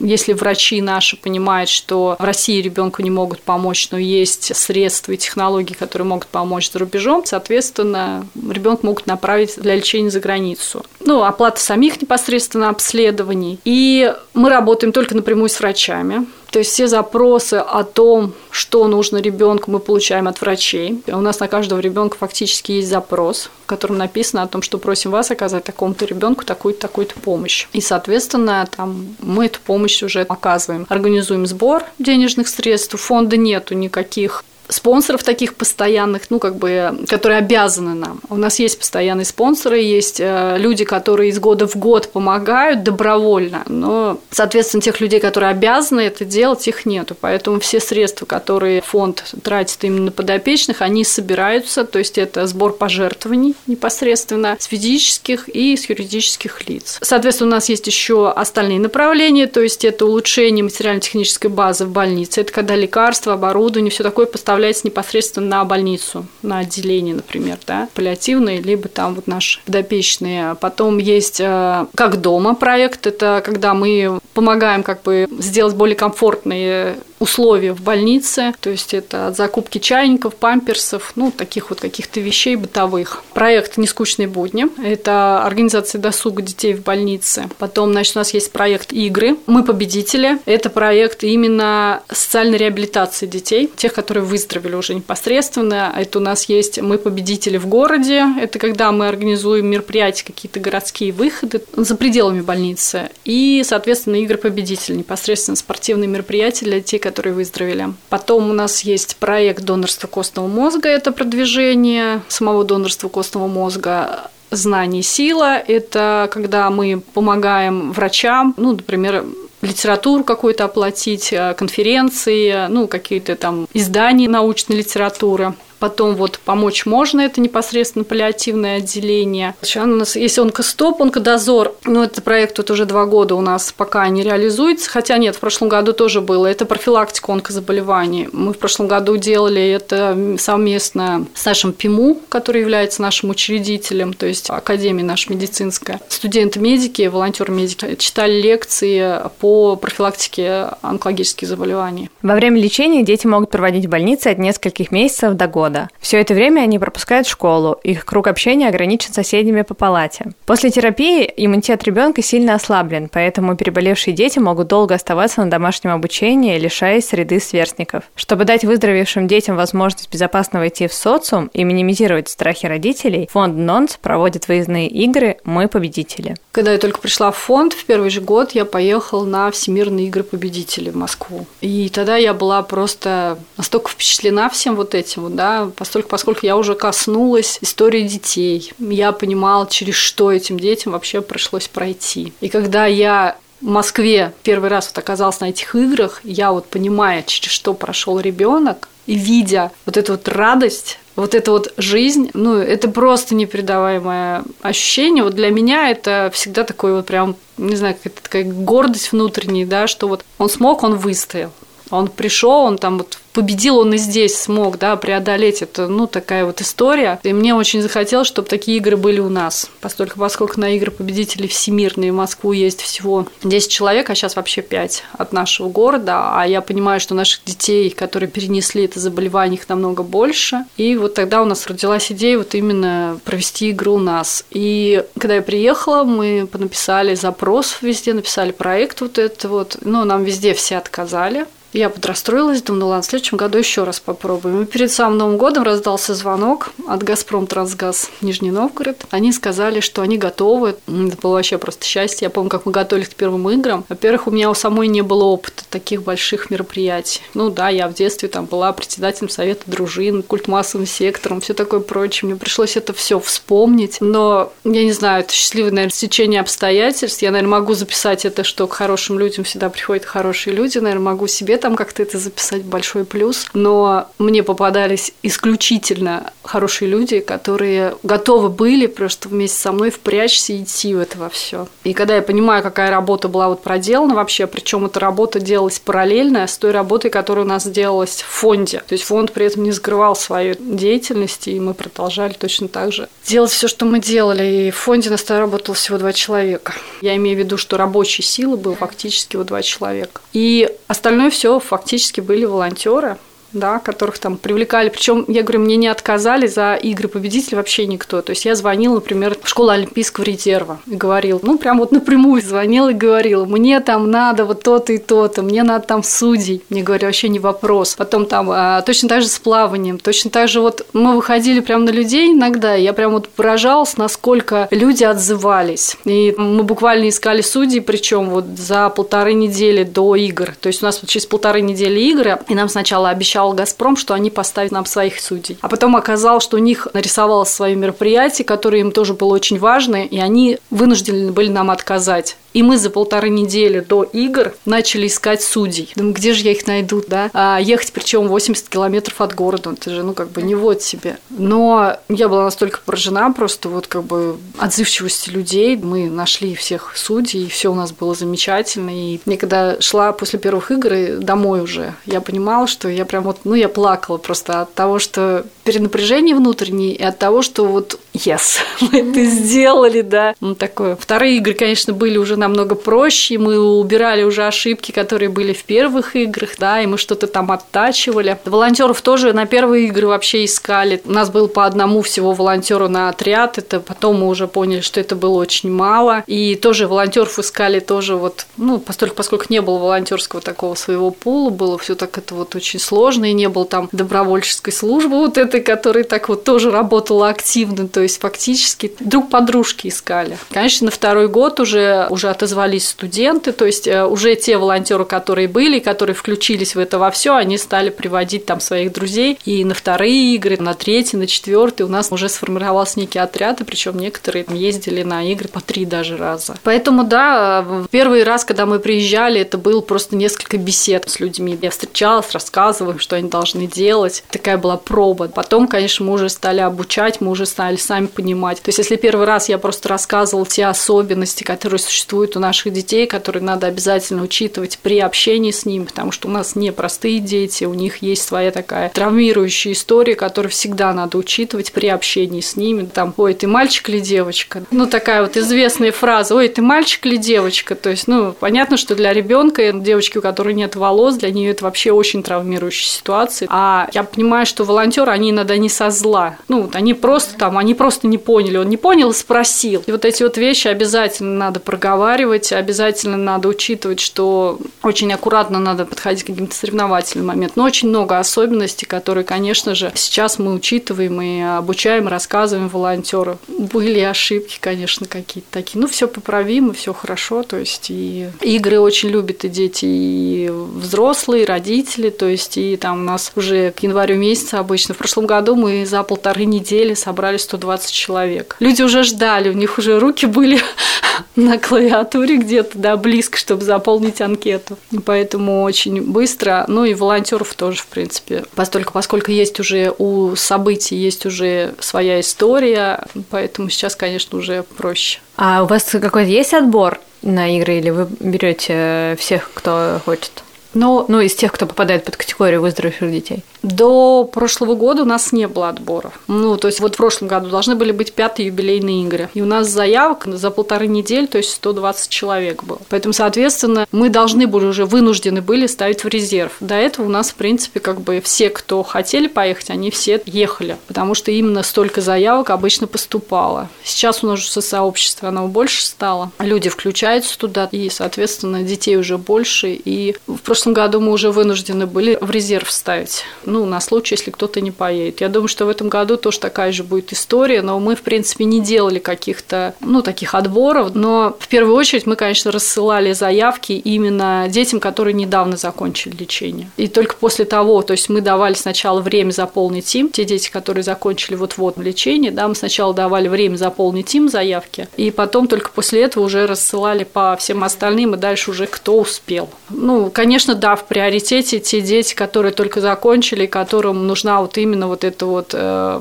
если 0.00 0.32
врачи 0.32 0.80
наши 0.80 1.16
понимают, 1.16 1.68
что 1.68 2.16
в 2.18 2.24
России 2.24 2.62
ребенку 2.62 3.02
не 3.02 3.10
могут 3.10 3.42
помочь, 3.42 3.88
но 3.90 3.98
есть 3.98 4.56
средства 4.56 5.12
и 5.12 5.16
технологии, 5.16 5.74
которые 5.74 6.06
могут 6.06 6.28
помочь 6.28 6.70
за 6.72 6.78
рубежом, 6.78 7.24
соответственно, 7.26 8.26
ребенка 8.34 8.86
могут 8.86 9.06
направить 9.06 9.60
для 9.60 9.76
лечения 9.76 10.10
за 10.10 10.20
границу. 10.20 10.84
Ну, 11.00 11.22
оплата 11.22 11.60
самих 11.60 12.00
непосредственно 12.00 12.68
обследований. 12.70 13.58
И 13.64 14.12
мы 14.34 14.48
работаем 14.48 14.92
только 14.92 15.14
напрямую 15.14 15.50
с 15.50 15.60
врачами. 15.60 16.26
То 16.52 16.58
есть 16.58 16.70
все 16.70 16.86
запросы 16.86 17.54
о 17.54 17.82
том, 17.82 18.34
что 18.50 18.86
нужно 18.86 19.16
ребенку, 19.16 19.70
мы 19.70 19.78
получаем 19.78 20.28
от 20.28 20.38
врачей. 20.42 21.02
У 21.06 21.20
нас 21.20 21.40
на 21.40 21.48
каждого 21.48 21.80
ребенка 21.80 22.18
фактически 22.18 22.72
есть 22.72 22.90
запрос, 22.90 23.48
в 23.64 23.66
котором 23.66 23.96
написано 23.96 24.42
о 24.42 24.46
том, 24.46 24.60
что 24.60 24.76
просим 24.76 25.12
вас 25.12 25.30
оказать 25.30 25.64
такому-то 25.64 26.04
ребенку 26.04 26.44
такую-то 26.44 26.82
такую-то 26.82 27.18
помощь. 27.20 27.68
И, 27.72 27.80
соответственно, 27.80 28.68
там 28.76 29.16
мы 29.20 29.46
эту 29.46 29.60
помощь 29.60 30.02
уже 30.02 30.20
оказываем. 30.20 30.86
Организуем 30.90 31.46
сбор 31.46 31.84
денежных 31.98 32.48
средств. 32.48 33.00
Фонда 33.00 33.38
нету 33.38 33.74
никаких 33.74 34.44
спонсоров 34.72 35.22
таких 35.22 35.54
постоянных, 35.54 36.22
ну, 36.30 36.38
как 36.38 36.56
бы, 36.56 37.04
которые 37.08 37.38
обязаны 37.38 37.94
нам. 37.94 38.20
У 38.28 38.36
нас 38.36 38.58
есть 38.58 38.78
постоянные 38.78 39.24
спонсоры, 39.24 39.78
есть 39.78 40.20
э, 40.20 40.56
люди, 40.58 40.84
которые 40.84 41.30
из 41.30 41.38
года 41.38 41.66
в 41.68 41.76
год 41.76 42.10
помогают 42.10 42.82
добровольно, 42.82 43.62
но, 43.66 44.18
соответственно, 44.30 44.82
тех 44.82 45.00
людей, 45.00 45.20
которые 45.20 45.50
обязаны 45.50 46.00
это 46.00 46.24
делать, 46.24 46.66
их 46.66 46.86
нету. 46.86 47.14
Поэтому 47.20 47.60
все 47.60 47.80
средства, 47.80 48.26
которые 48.26 48.80
фонд 48.80 49.34
тратит 49.42 49.84
именно 49.84 50.06
на 50.06 50.10
подопечных, 50.10 50.82
они 50.82 51.04
собираются, 51.04 51.84
то 51.84 51.98
есть 51.98 52.18
это 52.18 52.46
сбор 52.46 52.72
пожертвований 52.72 53.54
непосредственно 53.66 54.56
с 54.58 54.64
физических 54.64 55.48
и 55.48 55.76
с 55.76 55.88
юридических 55.88 56.68
лиц. 56.68 56.98
Соответственно, 57.02 57.50
у 57.50 57.54
нас 57.54 57.68
есть 57.68 57.86
еще 57.86 58.30
остальные 58.30 58.80
направления, 58.80 59.46
то 59.46 59.60
есть 59.60 59.84
это 59.84 60.06
улучшение 60.06 60.64
материально-технической 60.64 61.50
базы 61.50 61.84
в 61.84 61.90
больнице, 61.90 62.40
это 62.40 62.52
когда 62.52 62.74
лекарства, 62.74 63.34
оборудование, 63.34 63.90
все 63.90 64.02
такое 64.02 64.26
поставляется 64.26 64.61
непосредственно 64.84 65.46
на 65.46 65.64
больницу, 65.64 66.26
на 66.42 66.58
отделение, 66.58 67.14
например, 67.14 67.58
да, 67.66 67.88
паллиативные, 67.94 68.60
либо 68.60 68.88
там 68.88 69.14
вот 69.14 69.26
наши 69.26 69.60
подопечные. 69.64 70.56
Потом 70.60 70.98
есть 70.98 71.40
э, 71.40 71.86
как 71.94 72.20
дома 72.20 72.54
проект, 72.54 73.06
это 73.06 73.42
когда 73.44 73.74
мы 73.74 74.20
помогаем 74.34 74.82
как 74.82 75.02
бы 75.02 75.28
сделать 75.38 75.74
более 75.74 75.96
комфортные 75.96 76.96
условия 77.22 77.72
в 77.72 77.80
больнице, 77.80 78.52
то 78.60 78.68
есть 78.68 78.94
это 78.94 79.28
от 79.28 79.36
закупки 79.36 79.78
чайников, 79.78 80.34
памперсов, 80.34 81.12
ну, 81.14 81.30
таких 81.30 81.70
вот 81.70 81.80
каких-то 81.80 82.18
вещей 82.20 82.56
бытовых. 82.56 83.22
Проект 83.32 83.76
«Нескучные 83.78 84.26
будни»– 84.26 84.66
это 84.84 85.44
организация 85.44 86.00
досуга 86.00 86.42
детей 86.42 86.74
в 86.74 86.82
больнице. 86.82 87.48
Потом, 87.58 87.92
значит, 87.92 88.16
у 88.16 88.18
нас 88.18 88.34
есть 88.34 88.50
проект 88.50 88.92
«Игры». 88.92 89.36
Мы 89.46 89.62
победители. 89.62 90.38
Это 90.46 90.68
проект 90.68 91.22
именно 91.22 92.02
социальной 92.10 92.58
реабилитации 92.58 93.26
детей, 93.26 93.70
тех, 93.76 93.92
которые 93.92 94.24
выздоровели 94.24 94.74
уже 94.74 94.94
непосредственно. 94.94 95.94
Это 95.96 96.18
у 96.18 96.22
нас 96.22 96.46
есть 96.46 96.80
«Мы 96.80 96.98
победители 96.98 97.56
в 97.56 97.68
городе». 97.68 98.26
Это 98.40 98.58
когда 98.58 98.90
мы 98.90 99.06
организуем 99.06 99.68
мероприятия, 99.68 100.24
какие-то 100.24 100.58
городские 100.58 101.12
выходы 101.12 101.62
за 101.76 101.94
пределами 101.94 102.40
больницы. 102.40 103.10
И, 103.24 103.62
соответственно, 103.64 104.16
игры 104.16 104.38
победителей, 104.38 104.98
непосредственно 104.98 105.56
спортивные 105.56 106.08
мероприятия 106.08 106.64
для 106.64 106.80
детей, 106.80 106.98
которые 107.12 107.34
выздоровели. 107.34 107.92
Потом 108.08 108.48
у 108.48 108.54
нас 108.54 108.80
есть 108.80 109.16
проект 109.16 109.64
донорства 109.64 110.06
костного 110.06 110.46
мозга, 110.48 110.88
это 110.88 111.12
продвижение 111.12 112.22
самого 112.28 112.64
донорства 112.64 113.10
костного 113.10 113.48
мозга 113.48 114.30
знание 114.50 115.02
сила. 115.02 115.58
Это 115.58 116.30
когда 116.32 116.70
мы 116.70 117.02
помогаем 117.12 117.92
врачам, 117.92 118.54
ну, 118.56 118.72
например, 118.72 119.24
литературу 119.60 120.24
какую-то 120.24 120.64
оплатить, 120.64 121.32
э, 121.32 121.54
конференции, 121.54 122.66
ну, 122.68 122.88
какие-то 122.88 123.36
там 123.36 123.66
издания 123.74 124.28
научной 124.28 124.76
литературы. 124.76 125.52
Потом 125.82 126.14
вот 126.14 126.38
помочь 126.38 126.86
можно, 126.86 127.22
это 127.22 127.40
непосредственно 127.40 128.04
паллиативное 128.04 128.76
отделение. 128.76 129.56
Сейчас 129.62 129.84
у 129.84 129.88
нас 129.88 130.14
есть 130.14 130.38
онкостоп, 130.38 131.02
онкодозор. 131.02 131.74
Но 131.86 132.04
этот 132.04 132.22
проект 132.22 132.58
вот 132.58 132.70
уже 132.70 132.84
два 132.84 133.04
года 133.04 133.34
у 133.34 133.40
нас 133.40 133.74
пока 133.76 134.08
не 134.08 134.22
реализуется. 134.22 134.88
Хотя 134.88 135.18
нет, 135.18 135.34
в 135.34 135.40
прошлом 135.40 135.68
году 135.68 135.92
тоже 135.92 136.20
было. 136.20 136.46
Это 136.46 136.66
профилактика 136.66 137.32
онкозаболеваний. 137.32 138.28
Мы 138.30 138.52
в 138.52 138.58
прошлом 138.58 138.86
году 138.86 139.16
делали 139.16 139.70
это 139.70 140.36
совместно 140.38 141.26
с 141.34 141.44
нашим 141.44 141.72
ПИМУ, 141.72 142.20
который 142.28 142.60
является 142.60 143.02
нашим 143.02 143.30
учредителем, 143.30 144.12
то 144.12 144.26
есть 144.26 144.50
Академия 144.50 145.02
наша 145.02 145.32
медицинская. 145.32 146.00
Студенты-медики, 146.08 147.08
волонтеры-медики 147.08 147.96
читали 147.96 148.40
лекции 148.40 149.16
по 149.40 149.74
профилактике 149.74 150.68
онкологических 150.82 151.48
заболеваний. 151.48 152.08
Во 152.22 152.36
время 152.36 152.60
лечения 152.60 153.02
дети 153.02 153.26
могут 153.26 153.50
проводить 153.50 153.86
в 153.86 153.88
больнице 153.88 154.28
от 154.28 154.38
нескольких 154.38 154.92
месяцев 154.92 155.34
до 155.34 155.48
года 155.48 155.71
года. 155.72 155.88
Все 156.00 156.20
это 156.20 156.34
время 156.34 156.60
они 156.60 156.78
пропускают 156.78 157.26
школу, 157.26 157.78
их 157.82 158.04
круг 158.04 158.26
общения 158.26 158.68
ограничен 158.68 159.12
соседями 159.12 159.62
по 159.62 159.74
палате. 159.74 160.32
После 160.46 160.70
терапии 160.70 161.30
иммунитет 161.36 161.84
ребенка 161.84 162.22
сильно 162.22 162.54
ослаблен, 162.54 163.08
поэтому 163.10 163.56
переболевшие 163.56 164.14
дети 164.14 164.38
могут 164.38 164.68
долго 164.68 164.94
оставаться 164.94 165.42
на 165.42 165.50
домашнем 165.50 165.92
обучении, 165.92 166.58
лишаясь 166.58 167.08
среды 167.08 167.40
сверстников. 167.40 168.04
Чтобы 168.14 168.44
дать 168.44 168.64
выздоровевшим 168.64 169.26
детям 169.26 169.56
возможность 169.56 170.10
безопасно 170.12 170.58
войти 170.58 170.86
в 170.86 170.92
социум 170.92 171.50
и 171.54 171.64
минимизировать 171.64 172.28
страхи 172.28 172.66
родителей, 172.66 173.28
фонд 173.32 173.56
НОНС 173.56 173.96
проводит 173.96 174.48
выездные 174.48 174.88
игры 174.88 175.38
«Мы 175.44 175.68
победители». 175.68 176.36
Когда 176.52 176.72
я 176.72 176.78
только 176.78 177.00
пришла 177.00 177.30
в 177.30 177.36
фонд, 177.36 177.72
в 177.72 177.84
первый 177.86 178.10
же 178.10 178.20
год 178.20 178.52
я 178.52 178.64
поехала 178.64 179.24
на 179.24 179.50
Всемирные 179.50 180.06
игры 180.06 180.22
победителей 180.22 180.90
в 180.90 180.96
Москву. 180.96 181.46
И 181.60 181.88
тогда 181.88 182.16
я 182.16 182.34
была 182.34 182.62
просто 182.62 183.38
настолько 183.56 183.88
впечатлена 183.90 184.50
всем 184.50 184.76
вот 184.76 184.94
этим, 184.94 185.34
да, 185.34 185.61
постольку, 185.70 186.08
поскольку 186.08 186.46
я 186.46 186.56
уже 186.56 186.74
коснулась 186.74 187.58
истории 187.60 188.06
детей. 188.06 188.72
Я 188.78 189.12
понимала, 189.12 189.66
через 189.66 189.94
что 189.94 190.32
этим 190.32 190.58
детям 190.58 190.92
вообще 190.92 191.20
пришлось 191.20 191.68
пройти. 191.68 192.32
И 192.40 192.48
когда 192.48 192.86
я 192.86 193.36
в 193.60 193.66
Москве 193.66 194.32
первый 194.42 194.70
раз 194.70 194.88
вот 194.88 194.98
оказался 194.98 195.42
на 195.42 195.50
этих 195.50 195.74
играх, 195.74 196.20
я 196.24 196.52
вот 196.52 196.66
понимая, 196.66 197.22
через 197.22 197.52
что 197.52 197.74
прошел 197.74 198.18
ребенок, 198.18 198.88
и 199.06 199.14
видя 199.14 199.72
вот 199.86 199.96
эту 199.96 200.12
вот 200.12 200.28
радость, 200.28 200.98
вот 201.16 201.34
эта 201.34 201.50
вот 201.50 201.72
жизнь, 201.76 202.30
ну, 202.34 202.56
это 202.56 202.88
просто 202.88 203.34
непередаваемое 203.34 204.44
ощущение. 204.62 205.24
Вот 205.24 205.34
для 205.34 205.50
меня 205.50 205.90
это 205.90 206.30
всегда 206.32 206.64
такой 206.64 206.94
вот 206.94 207.06
прям, 207.06 207.36
не 207.58 207.76
знаю, 207.76 207.94
какая-то 207.94 208.22
такая 208.22 208.44
гордость 208.44 209.12
внутренняя, 209.12 209.66
да, 209.66 209.86
что 209.86 210.08
вот 210.08 210.24
он 210.38 210.48
смог, 210.48 210.82
он 210.82 210.96
выстоял. 210.96 211.52
Он 211.92 212.08
пришел, 212.08 212.62
он 212.62 212.78
там 212.78 212.98
вот 212.98 213.18
победил 213.32 213.78
он 213.78 213.94
и 213.94 213.96
здесь 213.96 214.38
смог, 214.38 214.78
да, 214.78 214.96
преодолеть 214.96 215.62
это, 215.62 215.88
ну, 215.88 216.06
такая 216.06 216.44
вот 216.44 216.60
история. 216.60 217.18
И 217.22 217.32
мне 217.32 217.54
очень 217.54 217.82
захотелось, 217.82 218.28
чтобы 218.28 218.48
такие 218.48 218.76
игры 218.78 218.96
были 218.96 219.20
у 219.20 219.28
нас. 219.28 219.70
Поскольку, 219.80 220.18
поскольку 220.18 220.60
на 220.60 220.74
игры 220.76 220.90
победителей 220.90 221.48
всемирные 221.48 222.12
в 222.12 222.16
Москву 222.16 222.52
есть 222.52 222.80
всего 222.80 223.26
10 223.42 223.70
человек, 223.70 224.10
а 224.10 224.14
сейчас 224.14 224.36
вообще 224.36 224.62
5 224.62 225.04
от 225.18 225.32
нашего 225.32 225.68
города, 225.68 226.38
а 226.38 226.46
я 226.46 226.60
понимаю, 226.60 227.00
что 227.00 227.14
наших 227.14 227.44
детей, 227.44 227.90
которые 227.90 228.28
перенесли 228.28 228.84
это 228.84 229.00
заболевание, 229.00 229.58
их 229.58 229.68
намного 229.68 230.02
больше. 230.02 230.64
И 230.76 230.96
вот 230.96 231.14
тогда 231.14 231.42
у 231.42 231.44
нас 231.44 231.66
родилась 231.66 232.10
идея 232.12 232.38
вот 232.38 232.54
именно 232.54 233.18
провести 233.24 233.70
игру 233.70 233.94
у 233.94 233.98
нас. 233.98 234.44
И 234.50 235.04
когда 235.18 235.36
я 235.36 235.42
приехала, 235.42 236.04
мы 236.04 236.48
написали 236.52 237.14
запрос 237.14 237.78
везде, 237.80 238.14
написали 238.14 238.52
проект 238.52 239.00
вот 239.00 239.18
это 239.18 239.48
вот, 239.48 239.78
но 239.82 240.04
нам 240.04 240.24
везде 240.24 240.54
все 240.54 240.76
отказали. 240.76 241.46
Я 241.72 241.88
подрастроилась, 241.88 242.60
думала, 242.60 242.90
ладно, 242.90 243.02
в 243.02 243.06
следующем 243.06 243.38
году 243.38 243.58
еще 243.58 243.84
раз 243.84 243.98
попробуем. 243.98 244.62
И 244.62 244.66
перед 244.66 244.92
самым 244.92 245.16
Новым 245.16 245.38
годом 245.38 245.62
раздался 245.62 246.14
звонок 246.14 246.70
от 246.86 247.02
«Газпром 247.02 247.46
Трансгаз» 247.46 248.10
Нижний 248.20 248.50
Новгород. 248.50 249.06
Они 249.10 249.32
сказали, 249.32 249.80
что 249.80 250.02
они 250.02 250.18
готовы. 250.18 250.70
Это 250.86 251.16
было 251.22 251.32
вообще 251.34 251.56
просто 251.56 251.86
счастье. 251.86 252.26
Я 252.26 252.30
помню, 252.30 252.50
как 252.50 252.66
мы 252.66 252.72
готовились 252.72 253.08
к 253.08 253.14
первым 253.14 253.48
играм. 253.48 253.86
Во-первых, 253.88 254.26
у 254.26 254.30
меня 254.30 254.50
у 254.50 254.54
самой 254.54 254.88
не 254.88 255.00
было 255.00 255.24
опыта 255.24 255.62
таких 255.70 256.02
больших 256.02 256.50
мероприятий. 256.50 257.22
Ну 257.32 257.48
да, 257.48 257.70
я 257.70 257.88
в 257.88 257.94
детстве 257.94 258.28
там 258.28 258.44
была 258.44 258.72
председателем 258.72 259.30
совета 259.30 259.62
дружин, 259.66 260.22
культмассовым 260.22 260.86
сектором, 260.86 261.40
все 261.40 261.54
такое 261.54 261.80
прочее. 261.80 262.28
Мне 262.28 262.38
пришлось 262.38 262.76
это 262.76 262.92
все 262.92 263.18
вспомнить. 263.18 263.96
Но, 264.00 264.52
я 264.64 264.84
не 264.84 264.92
знаю, 264.92 265.20
это 265.20 265.32
счастливое, 265.32 265.70
наверное, 265.70 265.94
стечение 265.94 266.42
обстоятельств. 266.42 267.22
Я, 267.22 267.30
наверное, 267.30 267.60
могу 267.60 267.72
записать 267.72 268.26
это, 268.26 268.44
что 268.44 268.66
к 268.66 268.74
хорошим 268.74 269.18
людям 269.18 269.44
всегда 269.44 269.70
приходят 269.70 270.04
хорошие 270.04 270.54
люди. 270.54 270.76
Наверное, 270.76 271.04
могу 271.04 271.26
себе 271.28 271.56
там 271.62 271.76
как-то 271.76 272.02
это 272.02 272.18
записать 272.18 272.64
большой 272.64 273.04
плюс. 273.04 273.46
Но 273.54 274.08
мне 274.18 274.42
попадались 274.42 275.12
исключительно 275.22 276.32
хорошие 276.42 276.90
люди, 276.90 277.20
которые 277.20 277.94
готовы 278.02 278.50
были 278.50 278.86
просто 278.86 279.28
вместе 279.28 279.58
со 279.58 279.72
мной 279.72 279.90
впрячься 279.90 280.52
и 280.52 280.62
идти 280.62 280.94
в 280.94 280.98
это 280.98 281.16
во 281.16 281.30
все. 281.30 281.68
И 281.84 281.94
когда 281.94 282.16
я 282.16 282.22
понимаю, 282.22 282.62
какая 282.62 282.90
работа 282.90 283.28
была 283.28 283.48
вот 283.48 283.62
проделана 283.62 284.14
вообще, 284.14 284.46
причем 284.46 284.84
эта 284.84 285.00
работа 285.00 285.40
делалась 285.40 285.78
параллельно 285.78 286.46
с 286.46 286.58
той 286.58 286.72
работой, 286.72 287.10
которая 287.10 287.44
у 287.44 287.48
нас 287.48 287.66
делалась 287.66 288.22
в 288.22 288.26
фонде. 288.26 288.82
То 288.86 288.94
есть 288.94 289.04
фонд 289.04 289.32
при 289.32 289.46
этом 289.46 289.62
не 289.62 289.72
скрывал 289.72 290.16
свою 290.16 290.56
деятельность, 290.58 291.46
и 291.46 291.58
мы 291.60 291.74
продолжали 291.74 292.32
точно 292.32 292.68
так 292.68 292.92
же 292.92 293.08
делать 293.24 293.52
все, 293.52 293.68
что 293.68 293.86
мы 293.86 294.00
делали. 294.00 294.44
И 294.44 294.70
в 294.72 294.76
фонде 294.76 295.10
нас 295.10 295.22
тогда 295.22 295.40
работало 295.40 295.76
всего 295.76 295.98
два 295.98 296.12
человека. 296.12 296.74
Я 297.00 297.14
имею 297.16 297.36
в 297.36 297.38
виду, 297.38 297.56
что 297.56 297.76
рабочей 297.76 298.22
силы 298.22 298.56
было 298.56 298.74
фактически 298.74 299.36
вот 299.36 299.46
два 299.46 299.62
человека. 299.62 300.20
И 300.32 300.68
остальное 300.88 301.30
все 301.30 301.51
фактически 301.60 302.20
были 302.20 302.44
волонтеры, 302.44 303.18
да, 303.52 303.78
которых 303.78 304.18
там 304.18 304.36
привлекали. 304.36 304.88
Причем, 304.88 305.24
я 305.28 305.42
говорю, 305.42 305.60
мне 305.60 305.76
не 305.76 305.88
отказали 305.88 306.46
за 306.46 306.74
игры 306.74 307.08
победителей 307.08 307.56
вообще 307.56 307.86
никто. 307.86 308.22
То 308.22 308.30
есть 308.30 308.44
я 308.44 308.54
звонила, 308.54 308.96
например, 308.96 309.36
в 309.42 309.48
школу 309.48 309.70
Олимпийского 309.70 310.24
резерва 310.24 310.80
и 310.86 310.94
говорил, 310.94 311.40
ну, 311.42 311.58
прям 311.58 311.78
вот 311.78 311.92
напрямую 311.92 312.42
звонил 312.42 312.88
и 312.88 312.94
говорил, 312.94 313.46
мне 313.46 313.80
там 313.80 314.10
надо 314.10 314.44
вот 314.44 314.62
то-то 314.62 314.92
и 314.92 314.98
то-то, 314.98 315.42
мне 315.42 315.62
надо 315.62 315.86
там 315.86 316.02
судей. 316.02 316.62
Мне 316.70 316.82
говорю, 316.82 317.06
вообще 317.06 317.28
не 317.28 317.38
вопрос. 317.38 317.94
Потом 317.96 318.26
там 318.26 318.50
а, 318.50 318.82
точно 318.82 319.08
так 319.08 319.22
же 319.22 319.28
с 319.28 319.38
плаванием, 319.38 319.98
точно 319.98 320.30
так 320.30 320.48
же 320.48 320.60
вот 320.60 320.86
мы 320.92 321.16
выходили 321.16 321.60
прям 321.60 321.84
на 321.84 321.90
людей 321.90 322.32
иногда, 322.32 322.74
я 322.74 322.92
прям 322.92 323.12
вот 323.12 323.28
поражалась, 323.28 323.96
насколько 323.96 324.68
люди 324.70 325.04
отзывались. 325.04 325.96
И 326.04 326.34
мы 326.36 326.62
буквально 326.62 327.08
искали 327.08 327.40
судей, 327.40 327.80
причем 327.80 328.30
вот 328.30 328.44
за 328.56 328.88
полторы 328.90 329.34
недели 329.34 329.84
до 329.84 330.16
игр. 330.16 330.54
То 330.60 330.68
есть 330.68 330.82
у 330.82 330.86
нас 330.86 331.00
вот 331.02 331.10
через 331.10 331.26
полторы 331.26 331.60
недели 331.60 332.00
игры, 332.00 332.38
и 332.48 332.54
нам 332.54 332.68
сначала 332.68 333.10
обещал 333.42 333.52
«Газпром», 333.52 333.96
что 333.96 334.14
они 334.14 334.30
поставят 334.30 334.72
нам 334.72 334.86
своих 334.86 335.20
судей. 335.20 335.58
А 335.60 335.68
потом 335.68 335.96
оказалось, 335.96 336.44
что 336.44 336.56
у 336.56 336.60
них 336.60 336.88
нарисовалось 336.92 337.50
свое 337.50 337.74
мероприятие, 337.74 338.44
которое 338.44 338.80
им 338.80 338.92
тоже 338.92 339.14
было 339.14 339.34
очень 339.34 339.58
важно, 339.58 340.04
и 340.04 340.18
они 340.18 340.58
вынуждены 340.70 341.32
были 341.32 341.48
нам 341.48 341.70
отказать. 341.70 342.36
И 342.52 342.62
мы 342.62 342.76
за 342.76 342.90
полторы 342.90 343.30
недели 343.30 343.80
до 343.80 344.02
игр 344.02 344.52
начали 344.66 345.06
искать 345.06 345.42
судей. 345.42 345.90
Думаю, 345.96 346.14
где 346.14 346.34
же 346.34 346.44
я 346.44 346.52
их 346.52 346.66
найду, 346.66 347.02
да? 347.06 347.30
А 347.32 347.58
ехать 347.58 347.92
причем 347.92 348.28
80 348.28 348.68
километров 348.68 349.20
от 349.20 349.34
города, 349.34 349.70
это 349.72 349.90
же, 349.90 350.02
ну, 350.02 350.12
как 350.12 350.30
бы 350.30 350.42
не 350.42 350.54
вот 350.54 350.82
себе. 350.82 351.16
Но 351.30 351.96
я 352.10 352.28
была 352.28 352.44
настолько 352.44 352.80
поражена 352.84 353.32
просто 353.32 353.68
вот 353.68 353.86
как 353.86 354.04
бы 354.04 354.36
отзывчивости 354.58 355.30
людей. 355.30 355.76
Мы 355.76 356.10
нашли 356.10 356.54
всех 356.54 356.92
судей, 356.94 357.46
и 357.46 357.48
все 357.48 357.72
у 357.72 357.74
нас 357.74 357.92
было 357.92 358.14
замечательно. 358.14 358.90
И 358.90 359.20
мне 359.24 359.38
когда 359.38 359.80
шла 359.80 360.12
после 360.12 360.38
первых 360.38 360.70
игр 360.70 361.22
домой 361.22 361.62
уже, 361.62 361.94
я 362.04 362.20
понимала, 362.20 362.66
что 362.66 362.88
я 362.88 363.06
прям 363.06 363.24
вот, 363.32 363.40
ну, 363.44 363.54
я 363.54 363.68
плакала 363.68 364.18
просто 364.18 364.62
от 364.62 364.74
того, 364.74 364.98
что 364.98 365.44
перенапряжение 365.64 366.36
внутреннее, 366.36 366.94
и 366.94 367.02
от 367.02 367.18
того, 367.18 367.42
что 367.42 367.64
вот 367.64 367.98
yes, 368.14 368.58
мы 368.80 369.00
это 369.00 369.24
сделали, 369.24 370.02
да. 370.02 370.34
Ну, 370.40 370.54
такое. 370.54 370.96
Вторые 370.96 371.36
игры, 371.38 371.54
конечно, 371.54 371.92
были 371.92 372.18
уже 372.18 372.36
намного 372.36 372.74
проще, 372.74 373.38
мы 373.38 373.58
убирали 373.58 374.22
уже 374.22 374.46
ошибки, 374.46 374.92
которые 374.92 375.28
были 375.28 375.52
в 375.52 375.64
первых 375.64 376.16
играх, 376.16 376.50
да, 376.58 376.80
и 376.80 376.86
мы 376.86 376.98
что-то 376.98 377.26
там 377.26 377.50
оттачивали. 377.50 378.38
Волонтеров 378.44 379.00
тоже 379.02 379.32
на 379.32 379.46
первые 379.46 379.86
игры 379.86 380.06
вообще 380.06 380.44
искали. 380.44 381.00
У 381.04 381.12
нас 381.12 381.30
было 381.30 381.46
по 381.46 381.66
одному 381.66 382.02
всего 382.02 382.32
волонтеру 382.32 382.88
на 382.88 383.08
отряд, 383.08 383.58
это 383.58 383.80
потом 383.80 384.20
мы 384.20 384.28
уже 384.28 384.46
поняли, 384.46 384.80
что 384.80 385.00
это 385.00 385.16
было 385.16 385.38
очень 385.38 385.70
мало. 385.70 386.24
И 386.26 386.56
тоже 386.56 386.86
волонтеров 386.86 387.38
искали 387.38 387.80
тоже 387.80 388.16
вот, 388.16 388.46
ну, 388.56 388.78
поскольку, 388.78 389.16
поскольку 389.16 389.46
не 389.48 389.60
было 389.60 389.78
волонтерского 389.78 390.40
такого 390.42 390.74
своего 390.74 391.10
пула, 391.10 391.50
было 391.50 391.78
все 391.78 391.94
так 391.94 392.16
это 392.18 392.34
вот 392.34 392.54
очень 392.54 392.78
сложно, 392.78 393.30
и 393.30 393.32
не 393.32 393.48
было 393.48 393.64
там 393.64 393.88
добровольческой 393.92 394.72
службы 394.72 395.16
вот 395.16 395.38
этой, 395.38 395.60
которая 395.60 396.04
так 396.04 396.28
вот 396.28 396.44
тоже 396.44 396.70
работала 396.70 397.28
активно, 397.28 397.88
то 397.88 398.01
есть 398.02 398.20
фактически 398.20 398.92
друг 399.00 399.30
подружки 399.30 399.88
искали. 399.88 400.36
Конечно, 400.50 400.86
на 400.86 400.90
второй 400.90 401.28
год 401.28 401.60
уже, 401.60 402.06
уже 402.10 402.28
отозвались 402.28 402.88
студенты, 402.88 403.52
то 403.52 403.64
есть 403.64 403.86
э, 403.86 404.04
уже 404.04 404.34
те 404.34 404.58
волонтеры, 404.58 405.04
которые 405.04 405.48
были, 405.48 405.78
которые 405.78 406.14
включились 406.14 406.74
в 406.74 406.78
это 406.78 406.98
во 406.98 407.10
все, 407.10 407.34
они 407.34 407.58
стали 407.58 407.90
приводить 407.90 408.46
там 408.46 408.60
своих 408.60 408.92
друзей. 408.92 409.38
И 409.44 409.64
на 409.64 409.74
вторые 409.74 410.34
игры, 410.34 410.56
на 410.58 410.74
третьи, 410.74 411.16
на 411.16 411.26
четвертые 411.26 411.86
у 411.86 411.90
нас 411.90 412.08
уже 412.10 412.28
сформировался 412.28 412.98
некий 413.00 413.18
отряд, 413.18 413.60
и 413.60 413.64
причем 413.64 413.98
некоторые 413.98 414.44
ездили 414.48 415.02
на 415.02 415.30
игры 415.30 415.48
по 415.48 415.60
три 415.60 415.84
даже 415.84 416.16
раза. 416.16 416.56
Поэтому, 416.62 417.04
да, 417.04 417.64
первый 417.90 418.24
раз, 418.24 418.44
когда 418.44 418.66
мы 418.66 418.78
приезжали, 418.78 419.40
это 419.40 419.58
было 419.58 419.80
просто 419.80 420.16
несколько 420.16 420.58
бесед 420.58 421.08
с 421.08 421.20
людьми. 421.20 421.58
Я 421.60 421.70
встречалась, 421.70 422.30
рассказывала, 422.32 422.98
что 422.98 423.16
они 423.16 423.28
должны 423.28 423.66
делать. 423.66 424.24
Такая 424.30 424.58
была 424.58 424.76
проба. 424.76 425.28
Потом, 425.28 425.68
конечно, 425.68 426.04
мы 426.04 426.14
уже 426.14 426.28
стали 426.28 426.60
обучать, 426.60 427.20
мы 427.20 427.30
уже 427.30 427.46
стали 427.46 427.76
сами 427.76 427.91
понимать. 428.08 428.60
То 428.62 428.68
есть, 428.68 428.78
если 428.78 428.96
первый 428.96 429.26
раз 429.26 429.48
я 429.48 429.58
просто 429.58 429.88
рассказывала 429.88 430.46
те 430.46 430.66
особенности, 430.66 431.42
которые 431.42 431.78
существуют 431.78 432.36
у 432.36 432.40
наших 432.40 432.72
детей, 432.72 433.06
которые 433.06 433.42
надо 433.42 433.66
обязательно 433.66 434.22
учитывать 434.22 434.78
при 434.82 434.98
общении 435.00 435.50
с 435.50 435.64
ними, 435.64 435.84
потому 435.84 436.12
что 436.12 436.28
у 436.28 436.30
нас 436.30 436.56
не 436.56 436.72
простые 436.72 437.18
дети, 437.18 437.64
у 437.64 437.74
них 437.74 438.02
есть 438.02 438.22
своя 438.22 438.50
такая 438.50 438.90
травмирующая 438.90 439.72
история, 439.72 440.14
которую 440.14 440.50
всегда 440.50 440.92
надо 440.92 441.18
учитывать 441.18 441.72
при 441.72 441.88
общении 441.88 442.40
с 442.40 442.56
ними. 442.56 442.88
Там, 442.92 443.14
ой, 443.16 443.34
ты 443.34 443.46
мальчик 443.46 443.88
или 443.88 444.00
девочка? 444.00 444.64
Ну, 444.70 444.86
такая 444.86 445.22
вот 445.22 445.36
известная 445.36 445.92
фраза, 445.92 446.34
ой, 446.34 446.48
ты 446.48 446.62
мальчик 446.62 447.06
или 447.06 447.16
девочка? 447.16 447.74
То 447.74 447.90
есть, 447.90 448.08
ну, 448.08 448.32
понятно, 448.32 448.76
что 448.76 448.94
для 448.94 449.12
ребенка, 449.12 449.72
девочки, 449.72 450.18
у 450.18 450.22
которой 450.22 450.54
нет 450.54 450.76
волос, 450.76 451.16
для 451.16 451.30
нее 451.30 451.50
это 451.50 451.64
вообще 451.64 451.92
очень 451.92 452.22
травмирующая 452.22 452.88
ситуация. 452.88 453.48
А 453.50 453.88
я 453.92 454.02
понимаю, 454.02 454.46
что 454.46 454.64
волонтеры, 454.64 455.10
они 455.12 455.30
иногда 455.30 455.56
не 455.56 455.68
со 455.68 455.90
зла. 455.90 456.36
Ну, 456.48 456.62
вот 456.62 456.76
они 456.76 456.94
просто 456.94 457.36
там, 457.38 457.58
они 457.58 457.74
просто 457.82 458.06
не 458.06 458.16
поняли. 458.16 458.58
Он 458.58 458.68
не 458.68 458.76
понял 458.76 459.12
спросил. 459.12 459.82
И 459.88 459.90
вот 459.90 460.04
эти 460.04 460.22
вот 460.22 460.38
вещи 460.38 460.68
обязательно 460.68 461.34
надо 461.34 461.58
проговаривать 461.58 462.52
обязательно 462.52 463.16
надо 463.16 463.48
учитывать, 463.48 463.98
что 463.98 464.60
очень 464.84 465.12
аккуратно 465.12 465.58
надо 465.58 465.84
подходить 465.84 466.22
к 466.22 466.28
каким-то 466.28 466.54
соревновательным 466.54 467.26
моментам. 467.26 467.54
Но 467.56 467.64
очень 467.64 467.88
много 467.88 468.20
особенностей, 468.20 468.86
которые, 468.86 469.24
конечно 469.24 469.74
же, 469.74 469.90
сейчас 469.96 470.38
мы 470.38 470.54
учитываем 470.54 471.20
и 471.20 471.40
обучаем, 471.40 472.06
рассказываем 472.06 472.68
волонтеру. 472.68 473.38
Были 473.48 473.98
ошибки, 473.98 474.58
конечно, 474.60 475.08
какие-то 475.08 475.48
такие. 475.50 475.80
Ну, 475.80 475.88
все 475.88 476.06
поправимо, 476.06 476.74
все 476.74 476.92
хорошо. 476.92 477.42
То 477.42 477.56
есть 477.56 477.90
и 477.90 478.28
игры 478.42 478.78
очень 478.78 479.08
любят 479.08 479.44
и 479.44 479.48
дети, 479.48 479.86
и 479.86 480.50
взрослые, 480.52 481.42
и 481.42 481.46
родители. 481.46 482.10
То 482.10 482.28
есть 482.28 482.58
и 482.58 482.76
там 482.76 483.00
у 483.00 483.04
нас 483.04 483.32
уже 483.34 483.72
к 483.72 483.80
январю 483.80 484.18
месяца 484.18 484.60
обычно. 484.60 484.94
В 484.94 484.98
прошлом 484.98 485.26
году 485.26 485.56
мы 485.56 485.84
за 485.84 486.04
полторы 486.04 486.44
недели 486.44 486.94
собрали 486.94 487.38
120 487.38 487.71
человек. 487.80 488.56
Люди 488.60 488.82
уже 488.82 489.02
ждали, 489.02 489.48
у 489.48 489.54
них 489.54 489.78
уже 489.78 489.98
руки 489.98 490.26
были 490.26 490.60
на 491.36 491.58
клавиатуре 491.58 492.36
где-то, 492.36 492.78
да, 492.78 492.96
близко, 492.96 493.38
чтобы 493.38 493.62
заполнить 493.64 494.20
анкету. 494.20 494.78
Поэтому 495.04 495.62
очень 495.62 496.02
быстро. 496.02 496.64
Ну 496.68 496.84
и 496.84 496.94
волонтеров 496.94 497.54
тоже, 497.54 497.78
в 497.78 497.86
принципе. 497.86 498.44
Поскольку, 498.54 498.92
поскольку 498.92 499.30
есть 499.30 499.60
уже 499.60 499.92
у 499.98 500.36
событий, 500.36 500.96
есть 500.96 501.26
уже 501.26 501.74
своя 501.80 502.20
история, 502.20 503.04
поэтому 503.30 503.70
сейчас, 503.70 503.96
конечно, 503.96 504.38
уже 504.38 504.62
проще. 504.76 505.20
А 505.36 505.62
у 505.62 505.66
вас 505.66 505.84
какой-то 505.84 506.30
есть 506.30 506.54
отбор 506.54 507.00
на 507.22 507.56
игры, 507.56 507.78
или 507.78 507.90
вы 507.90 508.08
берете 508.20 509.16
всех, 509.18 509.50
кто 509.54 510.00
хочет? 510.04 510.42
Но, 510.74 511.04
ну, 511.08 511.20
из 511.20 511.34
тех, 511.34 511.52
кто 511.52 511.66
попадает 511.66 512.04
под 512.04 512.16
категорию 512.16 512.62
выздоровевших 512.62 513.10
детей. 513.12 513.44
До 513.62 514.24
прошлого 514.24 514.74
года 514.74 515.02
у 515.02 515.04
нас 515.04 515.32
не 515.32 515.46
было 515.46 515.68
отборов. 515.68 516.20
Ну, 516.26 516.56
то 516.56 516.68
есть 516.68 516.80
вот 516.80 516.94
в 516.94 516.96
прошлом 516.96 517.28
году 517.28 517.48
должны 517.48 517.76
были 517.76 517.92
быть 517.92 518.12
пятые 518.12 518.46
юбилейные 518.48 519.02
игры. 519.04 519.30
И 519.34 519.40
у 519.40 519.46
нас 519.46 519.68
заявок 519.68 520.26
за 520.26 520.50
полторы 520.50 520.88
недели, 520.88 521.26
то 521.26 521.38
есть 521.38 521.50
120 521.50 522.08
человек 522.08 522.64
было. 522.64 522.80
Поэтому, 522.88 523.12
соответственно, 523.12 523.86
мы 523.92 524.08
должны 524.08 524.46
были 524.46 524.66
уже 524.66 524.84
вынуждены 524.84 525.42
были 525.42 525.66
ставить 525.66 526.02
в 526.02 526.08
резерв. 526.08 526.56
До 526.60 526.74
этого 526.74 527.06
у 527.06 527.08
нас, 527.08 527.30
в 527.30 527.34
принципе, 527.34 527.80
как 527.80 528.00
бы 528.00 528.20
все, 528.20 528.50
кто 528.50 528.82
хотели 528.82 529.28
поехать, 529.28 529.70
они 529.70 529.90
все 529.90 530.20
ехали. 530.26 530.76
Потому 530.88 531.14
что 531.14 531.30
именно 531.30 531.62
столько 531.62 532.00
заявок 532.00 532.50
обычно 532.50 532.86
поступало. 532.86 533.68
Сейчас 533.84 534.24
у 534.24 534.26
нас 534.26 534.40
уже 534.40 534.60
сообщество, 534.60 535.28
оно 535.28 535.46
больше 535.46 535.84
стало. 535.84 536.32
Люди 536.40 536.68
включаются 536.68 537.38
туда, 537.38 537.68
и, 537.70 537.88
соответственно, 537.90 538.62
детей 538.62 538.96
уже 538.96 539.18
больше. 539.18 539.72
И 539.72 540.16
в 540.26 540.38
прошлом 540.38 540.74
году 540.74 541.00
мы 541.00 541.12
уже 541.12 541.30
вынуждены 541.30 541.86
были 541.86 542.18
в 542.20 542.30
резерв 542.30 542.70
ставить 542.70 543.24
ну, 543.52 543.66
на 543.66 543.80
случай, 543.80 544.14
если 544.14 544.30
кто-то 544.30 544.60
не 544.60 544.70
поедет. 544.70 545.20
Я 545.20 545.28
думаю, 545.28 545.48
что 545.48 545.66
в 545.66 545.68
этом 545.68 545.88
году 545.88 546.16
тоже 546.16 546.40
такая 546.40 546.72
же 546.72 546.82
будет 546.82 547.12
история, 547.12 547.62
но 547.62 547.78
мы, 547.78 547.94
в 547.94 548.02
принципе, 548.02 548.44
не 548.44 548.60
делали 548.60 548.98
каких-то, 548.98 549.74
ну, 549.80 550.02
таких 550.02 550.34
отборов, 550.34 550.94
но 550.94 551.36
в 551.38 551.48
первую 551.48 551.76
очередь 551.76 552.06
мы, 552.06 552.16
конечно, 552.16 552.50
рассылали 552.50 553.12
заявки 553.12 553.72
именно 553.72 554.46
детям, 554.48 554.80
которые 554.80 555.14
недавно 555.14 555.56
закончили 555.56 556.16
лечение. 556.16 556.70
И 556.76 556.88
только 556.88 557.14
после 557.16 557.44
того, 557.44 557.82
то 557.82 557.92
есть 557.92 558.08
мы 558.08 558.20
давали 558.20 558.54
сначала 558.54 559.00
время 559.00 559.30
заполнить 559.30 559.94
им, 559.94 560.08
те 560.08 560.24
дети, 560.24 560.50
которые 560.50 560.82
закончили 560.82 561.34
вот-вот 561.34 561.76
лечение, 561.78 562.30
да, 562.30 562.48
мы 562.48 562.54
сначала 562.54 562.94
давали 562.94 563.28
время 563.28 563.56
заполнить 563.56 564.14
им 564.14 564.28
заявки, 564.28 564.88
и 564.96 565.10
потом 565.10 565.46
только 565.46 565.70
после 565.70 566.02
этого 566.02 566.24
уже 566.24 566.46
рассылали 566.46 567.04
по 567.04 567.36
всем 567.38 567.64
остальным, 567.64 568.14
и 568.14 568.18
дальше 568.18 568.50
уже 568.50 568.66
кто 568.66 568.98
успел. 568.98 569.50
Ну, 569.68 570.10
конечно, 570.10 570.54
да, 570.54 570.74
в 570.76 570.86
приоритете 570.86 571.58
те 571.58 571.80
дети, 571.80 572.14
которые 572.14 572.52
только 572.52 572.80
закончили, 572.80 573.41
родителей, 573.42 573.46
которым 573.46 574.06
нужна 574.06 574.40
вот 574.40 574.58
именно 574.58 574.88
вот 574.88 575.04
эта 575.04 575.26
вот 575.26 575.54
э, 575.54 576.00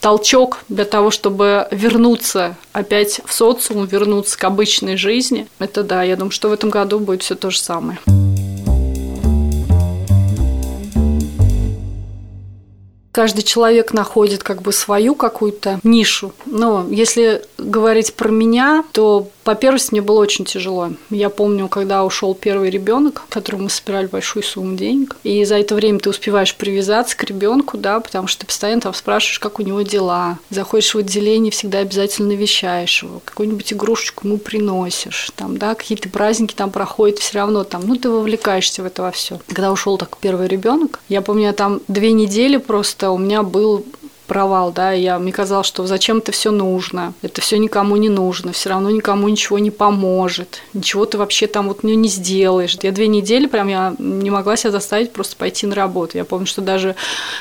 толчок 0.00 0.58
для 0.68 0.84
того, 0.84 1.10
чтобы 1.10 1.66
вернуться 1.70 2.56
опять 2.72 3.20
в 3.24 3.32
социум, 3.32 3.86
вернуться 3.86 4.38
к 4.38 4.44
обычной 4.44 4.96
жизни. 4.96 5.46
Это 5.58 5.82
да, 5.82 6.02
я 6.02 6.16
думаю, 6.16 6.30
что 6.32 6.48
в 6.48 6.52
этом 6.52 6.70
году 6.70 6.98
будет 6.98 7.22
все 7.22 7.34
то 7.34 7.50
же 7.50 7.58
самое. 7.58 7.98
Каждый 13.12 13.42
человек 13.42 13.92
находит 13.92 14.44
как 14.44 14.62
бы 14.62 14.72
свою 14.72 15.16
какую-то 15.16 15.80
нишу. 15.82 16.32
Но 16.46 16.86
если 16.88 17.42
говорить 17.58 18.14
про 18.14 18.30
меня, 18.30 18.84
то 18.92 19.28
по 19.44 19.54
первости 19.54 19.92
мне 19.92 20.02
было 20.02 20.20
очень 20.20 20.44
тяжело. 20.44 20.90
Я 21.10 21.30
помню, 21.30 21.68
когда 21.68 22.04
ушел 22.04 22.34
первый 22.34 22.70
ребенок, 22.70 23.22
которому 23.28 23.64
мы 23.64 23.70
собирали 23.70 24.06
большую 24.06 24.42
сумму 24.42 24.76
денег, 24.76 25.16
и 25.22 25.44
за 25.44 25.56
это 25.56 25.74
время 25.74 25.98
ты 25.98 26.10
успеваешь 26.10 26.54
привязаться 26.54 27.16
к 27.16 27.24
ребенку, 27.24 27.78
да, 27.78 28.00
потому 28.00 28.26
что 28.26 28.40
ты 28.40 28.46
постоянно 28.46 28.82
там 28.82 28.94
спрашиваешь, 28.94 29.38
как 29.38 29.58
у 29.58 29.62
него 29.62 29.82
дела. 29.82 30.38
Заходишь 30.50 30.94
в 30.94 30.98
отделение, 30.98 31.50
всегда 31.50 31.78
обязательно 31.78 32.28
навещаешь 32.28 33.02
его, 33.02 33.20
какую-нибудь 33.24 33.72
игрушечку 33.72 34.26
ему 34.26 34.38
приносишь, 34.38 35.30
там, 35.36 35.56
да, 35.56 35.74
какие-то 35.74 36.08
праздники 36.08 36.54
там 36.54 36.70
проходят, 36.70 37.18
все 37.18 37.38
равно 37.38 37.64
там, 37.64 37.82
ну, 37.86 37.96
ты 37.96 38.10
вовлекаешься 38.10 38.82
в 38.82 38.86
это 38.86 39.02
во 39.02 39.10
все. 39.10 39.40
Когда 39.48 39.72
ушел 39.72 39.98
так 39.98 40.16
первый 40.18 40.48
ребенок, 40.48 41.00
я 41.08 41.22
помню, 41.22 41.44
я 41.44 41.52
там 41.52 41.80
две 41.88 42.12
недели 42.12 42.56
просто 42.56 43.10
у 43.10 43.18
меня 43.18 43.42
был 43.42 43.84
провал, 44.30 44.70
да, 44.70 44.92
я, 44.92 45.18
мне 45.18 45.32
казалось, 45.32 45.66
что 45.66 45.88
зачем 45.88 46.18
это 46.18 46.30
все 46.30 46.52
нужно, 46.52 47.14
это 47.20 47.40
все 47.40 47.58
никому 47.58 47.96
не 47.96 48.08
нужно, 48.08 48.52
все 48.52 48.68
равно 48.68 48.88
никому 48.88 49.28
ничего 49.28 49.58
не 49.58 49.72
поможет, 49.72 50.62
ничего 50.72 51.04
ты 51.04 51.18
вообще 51.18 51.48
там 51.48 51.66
вот 51.66 51.82
не 51.82 52.08
сделаешь. 52.08 52.78
Я 52.80 52.92
две 52.92 53.08
недели 53.08 53.48
прям 53.48 53.66
я 53.66 53.92
не 53.98 54.30
могла 54.30 54.56
себя 54.56 54.70
заставить 54.70 55.12
просто 55.12 55.34
пойти 55.34 55.66
на 55.66 55.74
работу. 55.74 56.16
Я 56.16 56.24
помню, 56.24 56.46
что 56.46 56.60
даже 56.60 56.94